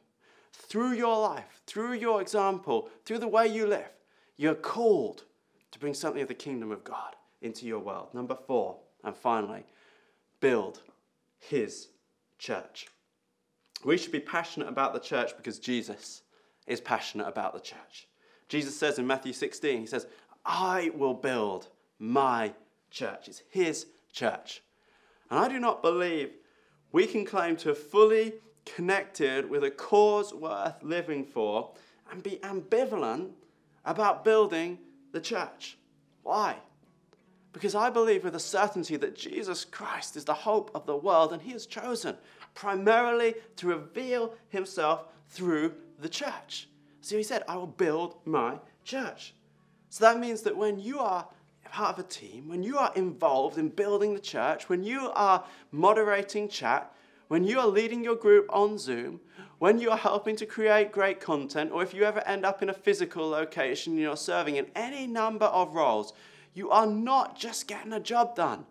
through 0.53 0.93
your 0.93 1.19
life, 1.19 1.61
through 1.65 1.93
your 1.93 2.21
example, 2.21 2.89
through 3.05 3.19
the 3.19 3.27
way 3.27 3.47
you 3.47 3.65
live, 3.65 3.89
you're 4.37 4.55
called 4.55 5.23
to 5.71 5.79
bring 5.79 5.93
something 5.93 6.21
of 6.21 6.27
the 6.27 6.33
kingdom 6.33 6.71
of 6.71 6.83
God 6.83 7.15
into 7.41 7.65
your 7.65 7.79
world. 7.79 8.13
Number 8.13 8.35
four, 8.35 8.77
and 9.03 9.15
finally, 9.15 9.65
build 10.39 10.81
his 11.39 11.89
church. 12.37 12.87
We 13.83 13.97
should 13.97 14.11
be 14.11 14.19
passionate 14.19 14.67
about 14.67 14.93
the 14.93 14.99
church 14.99 15.31
because 15.37 15.59
Jesus 15.59 16.21
is 16.67 16.81
passionate 16.81 17.27
about 17.27 17.53
the 17.53 17.59
church. 17.59 18.07
Jesus 18.49 18.77
says 18.77 18.99
in 18.99 19.07
Matthew 19.07 19.33
16, 19.33 19.79
He 19.79 19.85
says, 19.85 20.07
I 20.45 20.91
will 20.95 21.13
build 21.13 21.69
my 21.99 22.53
church. 22.91 23.27
It's 23.27 23.43
His 23.49 23.85
church. 24.11 24.61
And 25.29 25.39
I 25.39 25.47
do 25.47 25.59
not 25.59 25.81
believe 25.81 26.31
we 26.91 27.05
can 27.05 27.25
claim 27.25 27.55
to 27.57 27.75
fully 27.75 28.33
connected 28.75 29.49
with 29.49 29.63
a 29.63 29.71
cause 29.71 30.33
worth 30.33 30.81
living 30.81 31.25
for 31.25 31.71
and 32.11 32.23
be 32.23 32.39
ambivalent 32.43 33.31
about 33.85 34.23
building 34.23 34.77
the 35.11 35.21
church. 35.21 35.77
Why? 36.23 36.57
Because 37.51 37.75
I 37.75 37.89
believe 37.89 38.23
with 38.23 38.35
a 38.35 38.39
certainty 38.39 38.95
that 38.97 39.15
Jesus 39.15 39.65
Christ 39.65 40.15
is 40.15 40.25
the 40.25 40.33
hope 40.33 40.69
of 40.75 40.85
the 40.85 40.95
world 40.95 41.33
and 41.33 41.41
He 41.41 41.51
has 41.51 41.65
chosen 41.65 42.15
primarily 42.53 43.35
to 43.57 43.67
reveal 43.67 44.33
himself 44.49 45.05
through 45.29 45.73
the 45.99 46.09
church. 46.09 46.67
So 47.01 47.17
he 47.17 47.23
said, 47.23 47.43
I 47.47 47.55
will 47.55 47.67
build 47.67 48.15
my 48.25 48.57
church. 48.83 49.33
So 49.89 50.03
that 50.03 50.19
means 50.19 50.41
that 50.41 50.57
when 50.57 50.79
you 50.79 50.99
are 50.99 51.27
part 51.71 51.97
of 51.97 52.05
a 52.05 52.07
team, 52.07 52.49
when 52.49 52.63
you 52.63 52.77
are 52.77 52.91
involved 52.95 53.57
in 53.57 53.69
building 53.69 54.13
the 54.13 54.19
church, 54.19 54.69
when 54.69 54.83
you 54.83 55.11
are 55.13 55.43
moderating 55.71 56.49
chat, 56.49 56.93
when 57.29 57.43
you 57.43 57.59
are 57.59 57.67
leading 57.67 58.03
your 58.03 58.15
group 58.15 58.47
on 58.49 58.77
Zoom, 58.77 59.21
when 59.59 59.77
you 59.77 59.91
are 59.91 59.97
helping 59.97 60.35
to 60.35 60.47
create 60.47 60.91
great 60.91 61.19
content, 61.21 61.71
or 61.71 61.83
if 61.83 61.93
you 61.93 62.03
ever 62.03 62.27
end 62.27 62.43
up 62.43 62.63
in 62.63 62.69
a 62.69 62.73
physical 62.73 63.29
location 63.29 63.93
and 63.93 64.01
you're 64.01 64.17
serving 64.17 64.55
in 64.55 64.65
any 64.75 65.05
number 65.05 65.45
of 65.45 65.75
roles, 65.75 66.13
you 66.55 66.71
are 66.71 66.87
not 66.87 67.37
just 67.37 67.67
getting 67.67 67.93
a 67.93 67.99
job 67.99 68.35
done. 68.35 68.65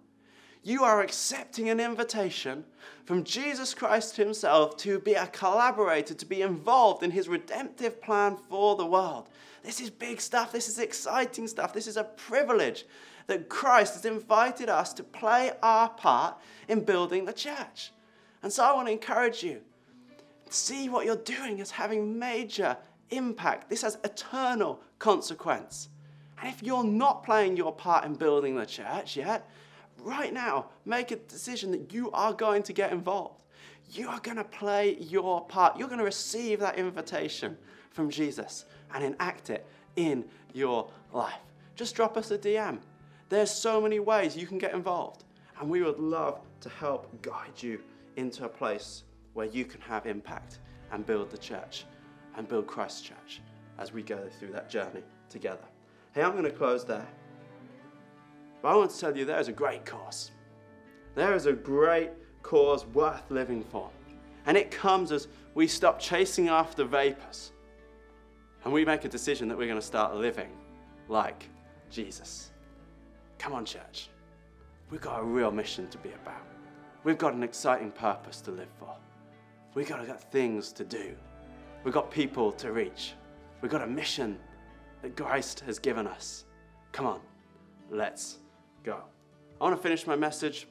You 0.64 0.82
are 0.82 1.00
accepting 1.00 1.68
an 1.68 1.78
invitation 1.78 2.64
from 3.04 3.22
Jesus 3.22 3.74
Christ 3.74 4.16
Himself 4.16 4.76
to 4.78 4.98
be 4.98 5.14
a 5.14 5.28
collaborator, 5.28 6.14
to 6.14 6.26
be 6.26 6.42
involved 6.42 7.04
in 7.04 7.12
His 7.12 7.28
redemptive 7.28 8.02
plan 8.02 8.36
for 8.36 8.74
the 8.74 8.84
world. 8.84 9.28
This 9.62 9.80
is 9.80 9.88
big 9.88 10.20
stuff. 10.20 10.50
This 10.50 10.68
is 10.68 10.80
exciting 10.80 11.46
stuff. 11.46 11.72
This 11.72 11.86
is 11.86 11.96
a 11.96 12.04
privilege 12.04 12.86
that 13.28 13.48
Christ 13.48 13.94
has 13.94 14.04
invited 14.04 14.68
us 14.68 14.92
to 14.94 15.04
play 15.04 15.52
our 15.62 15.90
part 15.90 16.38
in 16.66 16.84
building 16.84 17.24
the 17.24 17.32
church. 17.32 17.92
And 18.42 18.52
so 18.52 18.64
I 18.64 18.72
want 18.72 18.88
to 18.88 18.92
encourage 18.92 19.42
you 19.42 19.60
see 20.50 20.88
what 20.88 21.04
you're 21.04 21.16
doing 21.16 21.60
as 21.60 21.70
having 21.70 22.18
major 22.18 22.76
impact. 23.10 23.68
This 23.68 23.82
has 23.82 23.98
eternal 24.04 24.80
consequence. 24.98 25.88
And 26.40 26.52
if 26.52 26.62
you're 26.62 26.84
not 26.84 27.24
playing 27.24 27.56
your 27.56 27.72
part 27.72 28.04
in 28.04 28.14
building 28.14 28.56
the 28.56 28.66
church 28.66 29.16
yet, 29.16 29.48
right 29.98 30.32
now, 30.32 30.66
make 30.84 31.10
a 31.10 31.16
decision 31.16 31.70
that 31.72 31.92
you 31.92 32.10
are 32.12 32.32
going 32.32 32.62
to 32.64 32.72
get 32.72 32.92
involved. 32.92 33.44
You 33.90 34.08
are 34.08 34.20
going 34.20 34.36
to 34.36 34.44
play 34.44 34.96
your 35.00 35.44
part. 35.46 35.78
You're 35.78 35.88
going 35.88 35.98
to 35.98 36.04
receive 36.04 36.60
that 36.60 36.78
invitation 36.78 37.56
from 37.90 38.10
Jesus 38.10 38.66
and 38.94 39.02
enact 39.02 39.50
it 39.50 39.66
in 39.96 40.24
your 40.52 40.90
life. 41.12 41.40
Just 41.74 41.94
drop 41.94 42.16
us 42.16 42.30
a 42.30 42.38
DM. 42.38 42.78
There's 43.28 43.50
so 43.50 43.80
many 43.80 43.98
ways 43.98 44.36
you 44.36 44.46
can 44.46 44.58
get 44.58 44.72
involved, 44.72 45.24
and 45.60 45.68
we 45.68 45.82
would 45.82 45.98
love 45.98 46.40
to 46.60 46.68
help 46.68 47.22
guide 47.22 47.60
you 47.60 47.80
into 48.18 48.44
a 48.44 48.48
place 48.48 49.04
where 49.32 49.46
you 49.46 49.64
can 49.64 49.80
have 49.80 50.04
impact 50.04 50.58
and 50.90 51.06
build 51.06 51.30
the 51.30 51.38
church 51.38 51.84
and 52.36 52.48
build 52.48 52.66
Christ's 52.66 53.02
church 53.02 53.40
as 53.78 53.92
we 53.92 54.02
go 54.02 54.28
through 54.38 54.50
that 54.52 54.68
journey 54.68 55.02
together. 55.30 55.64
Hey, 56.12 56.22
I'm 56.22 56.32
going 56.32 56.42
to 56.44 56.50
close 56.50 56.84
there. 56.84 57.06
But 58.60 58.68
I 58.68 58.74
want 58.74 58.90
to 58.90 58.98
tell 58.98 59.16
you 59.16 59.24
there 59.24 59.38
is 59.38 59.46
a 59.46 59.52
great 59.52 59.84
cause. 59.84 60.32
There 61.14 61.32
is 61.34 61.46
a 61.46 61.52
great 61.52 62.10
cause 62.42 62.86
worth 62.86 63.30
living 63.30 63.62
for. 63.62 63.88
And 64.46 64.56
it 64.56 64.72
comes 64.72 65.12
as 65.12 65.28
we 65.54 65.68
stop 65.68 66.00
chasing 66.00 66.48
after 66.48 66.84
vapors 66.84 67.52
and 68.64 68.72
we 68.72 68.84
make 68.84 69.04
a 69.04 69.08
decision 69.08 69.46
that 69.48 69.56
we're 69.56 69.68
going 69.68 69.80
to 69.80 69.86
start 69.86 70.16
living 70.16 70.50
like 71.06 71.48
Jesus. 71.88 72.50
Come 73.38 73.52
on, 73.52 73.64
church. 73.64 74.10
We've 74.90 75.00
got 75.00 75.20
a 75.20 75.22
real 75.22 75.52
mission 75.52 75.86
to 75.90 75.98
be 75.98 76.10
about. 76.10 76.47
We've 77.08 77.16
got 77.16 77.32
an 77.32 77.42
exciting 77.42 77.90
purpose 77.90 78.42
to 78.42 78.50
live 78.50 78.68
for. 78.78 78.94
We've 79.72 79.88
got, 79.88 80.06
got 80.06 80.30
things 80.30 80.72
to 80.72 80.84
do. 80.84 81.16
We've 81.82 81.94
got 81.94 82.10
people 82.10 82.52
to 82.52 82.70
reach. 82.70 83.14
We've 83.62 83.70
got 83.70 83.80
a 83.80 83.86
mission 83.86 84.38
that 85.00 85.16
Christ 85.16 85.60
has 85.60 85.78
given 85.78 86.06
us. 86.06 86.44
Come 86.92 87.06
on, 87.06 87.20
let's 87.90 88.40
go. 88.84 89.00
I 89.58 89.64
want 89.64 89.74
to 89.74 89.82
finish 89.82 90.06
my 90.06 90.16
message. 90.16 90.68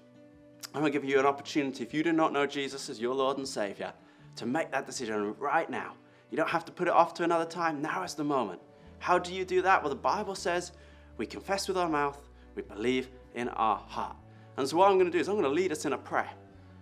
I'm 0.75 0.81
going 0.81 0.93
to 0.93 0.99
give 0.99 1.09
you 1.09 1.19
an 1.19 1.25
opportunity, 1.25 1.83
if 1.83 1.91
you 1.91 2.03
do 2.03 2.13
not 2.13 2.33
know 2.33 2.45
Jesus 2.45 2.87
as 2.87 3.01
your 3.01 3.15
Lord 3.15 3.39
and 3.39 3.47
Savior, 3.47 3.91
to 4.35 4.45
make 4.45 4.71
that 4.71 4.85
decision 4.85 5.33
right 5.39 5.67
now. 5.71 5.95
You 6.29 6.37
don't 6.37 6.49
have 6.49 6.65
to 6.65 6.71
put 6.71 6.87
it 6.87 6.93
off 6.93 7.15
to 7.15 7.23
another 7.23 7.45
time. 7.45 7.81
Now 7.81 8.03
is 8.03 8.13
the 8.13 8.23
moment. 8.23 8.61
How 8.99 9.17
do 9.17 9.33
you 9.33 9.43
do 9.43 9.63
that? 9.63 9.81
Well, 9.81 9.89
the 9.89 9.95
Bible 9.95 10.35
says 10.35 10.73
we 11.17 11.25
confess 11.25 11.67
with 11.67 11.77
our 11.77 11.89
mouth, 11.89 12.29
we 12.53 12.61
believe 12.61 13.09
in 13.33 13.49
our 13.49 13.79
heart. 13.79 14.17
And 14.57 14.67
so, 14.67 14.77
what 14.77 14.89
I'm 14.89 14.97
going 14.97 15.05
to 15.05 15.11
do 15.11 15.19
is 15.19 15.27
I'm 15.27 15.35
going 15.35 15.45
to 15.45 15.49
lead 15.49 15.71
us 15.71 15.85
in 15.85 15.93
a 15.93 15.97
prayer. 15.97 16.29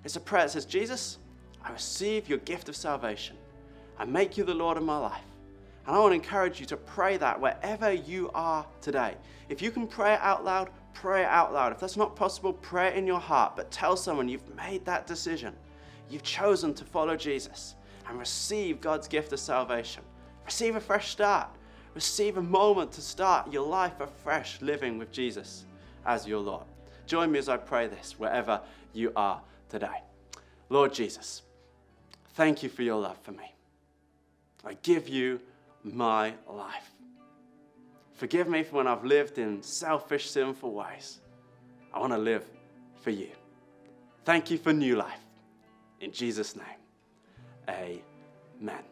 It's 0.04 0.16
a 0.16 0.22
prayer 0.22 0.44
that 0.44 0.52
says, 0.52 0.66
Jesus, 0.66 1.18
I 1.64 1.72
receive 1.72 2.30
your 2.30 2.38
gift 2.40 2.70
of 2.70 2.76
salvation. 2.76 3.36
I 3.98 4.06
make 4.06 4.38
you 4.38 4.44
the 4.44 4.54
Lord 4.54 4.78
of 4.78 4.84
my 4.84 4.98
life. 4.98 5.24
And 5.86 5.96
I 5.96 6.00
want 6.00 6.12
to 6.12 6.16
encourage 6.16 6.60
you 6.60 6.66
to 6.68 6.78
pray 6.78 7.18
that 7.18 7.40
wherever 7.40 7.92
you 7.92 8.32
are 8.34 8.66
today. 8.82 9.16
If 9.50 9.62
you 9.62 9.72
can 9.72 9.88
pray 9.88 10.14
it 10.14 10.20
out 10.22 10.44
loud, 10.44 10.70
pray 10.94 11.22
it 11.22 11.28
out 11.28 11.54
loud. 11.54 11.72
If 11.72 11.80
that's 11.80 11.98
not 11.98 12.16
possible, 12.16 12.54
pray 12.54 12.88
it 12.88 12.96
in 12.96 13.06
your 13.06 13.20
heart, 13.20 13.56
but 13.56 13.72
tell 13.72 13.96
someone 13.96 14.30
you've 14.30 14.56
made 14.56 14.84
that 14.86 15.06
decision. 15.06 15.54
You've 16.10 16.24
chosen 16.24 16.74
to 16.76 16.86
follow 16.86 17.16
Jesus 17.16 17.76
and 18.08 18.18
receive 18.18 18.82
God's 18.82 19.08
gift 19.08 19.34
of 19.34 19.40
salvation. 19.40 20.04
Receive 20.46 20.76
a 20.76 20.80
fresh 20.80 21.10
start. 21.10 21.50
Receive 21.94 22.38
a 22.38 22.42
moment 22.42 22.92
to 22.94 23.02
start 23.02 23.52
your 23.52 23.68
life 23.68 24.00
afresh 24.00 24.62
living 24.62 24.98
with 24.98 25.12
Jesus 25.12 25.66
as 26.06 26.28
your 26.28 26.40
Lord. 26.40 26.66
Join 27.06 27.32
me 27.32 27.40
as 27.40 27.50
I 27.50 27.58
pray 27.58 27.88
this 27.88 28.16
wherever 28.18 28.62
you 28.94 29.12
are 29.16 29.42
today. 29.70 30.02
Lord 30.70 30.94
Jesus, 30.94 31.44
thank 32.34 32.64
you 32.64 32.70
for 32.70 32.82
your 32.82 33.00
love 33.00 33.18
for 33.22 33.32
me. 33.32 33.54
I 34.66 34.74
give 34.82 35.08
you 35.08 35.40
my 35.84 36.34
life. 36.50 36.92
Forgive 38.14 38.48
me 38.48 38.64
for 38.64 38.78
when 38.78 38.88
I've 38.88 39.04
lived 39.04 39.38
in 39.38 39.62
selfish, 39.62 40.30
sinful 40.30 40.72
ways. 40.72 41.20
I 41.94 42.00
want 42.00 42.14
to 42.14 42.18
live 42.18 42.46
for 43.02 43.12
you. 43.12 43.30
Thank 44.24 44.50
you 44.50 44.58
for 44.58 44.74
new 44.74 44.96
life. 44.96 45.20
In 46.02 46.12
Jesus' 46.12 46.56
name, 46.56 46.66
amen. 47.70 48.84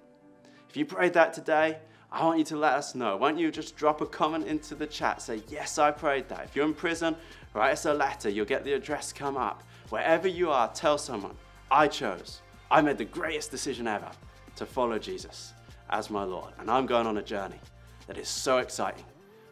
If 0.69 0.77
you 0.77 0.85
prayed 0.85 1.13
that 1.13 1.33
today, 1.33 1.77
I 2.11 2.23
want 2.23 2.37
you 2.37 2.45
to 2.45 2.57
let 2.57 2.73
us 2.73 2.93
know. 2.93 3.17
Won't 3.17 3.39
you 3.39 3.51
just 3.51 3.75
drop 3.75 4.01
a 4.01 4.05
comment 4.05 4.45
into 4.45 4.75
the 4.75 4.85
chat? 4.85 5.21
Say, 5.21 5.41
Yes, 5.49 5.79
I 5.79 5.89
prayed 5.91 6.29
that. 6.29 6.43
If 6.45 6.55
you're 6.55 6.65
in 6.65 6.75
prison, 6.75 7.15
write 7.53 7.71
us 7.71 7.85
a 7.85 7.93
letter. 7.93 8.29
You'll 8.29 8.45
get 8.45 8.63
the 8.63 8.73
address 8.73 9.13
come 9.13 9.37
up. 9.37 9.63
Wherever 9.89 10.27
you 10.27 10.51
are, 10.51 10.71
tell 10.73 10.97
someone, 10.97 11.35
I 11.71 11.87
chose. 11.87 12.41
I 12.71 12.81
made 12.81 12.97
the 12.97 13.05
greatest 13.05 13.51
decision 13.51 13.87
ever 13.87 14.09
to 14.55 14.65
follow 14.65 14.97
Jesus 14.97 15.53
as 15.89 16.09
my 16.09 16.23
Lord. 16.23 16.53
And 16.59 16.69
I'm 16.69 16.85
going 16.85 17.07
on 17.07 17.17
a 17.17 17.23
journey 17.23 17.59
that 18.07 18.17
is 18.17 18.27
so 18.27 18.57
exciting 18.57 19.05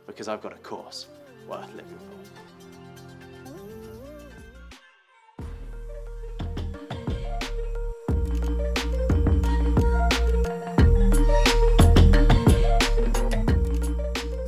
because 0.08 0.28
I've 0.28 0.42
got 0.42 0.54
a 0.54 0.58
course 0.58 1.08
worth 1.48 1.70
living 1.74 1.98
for. 1.98 2.51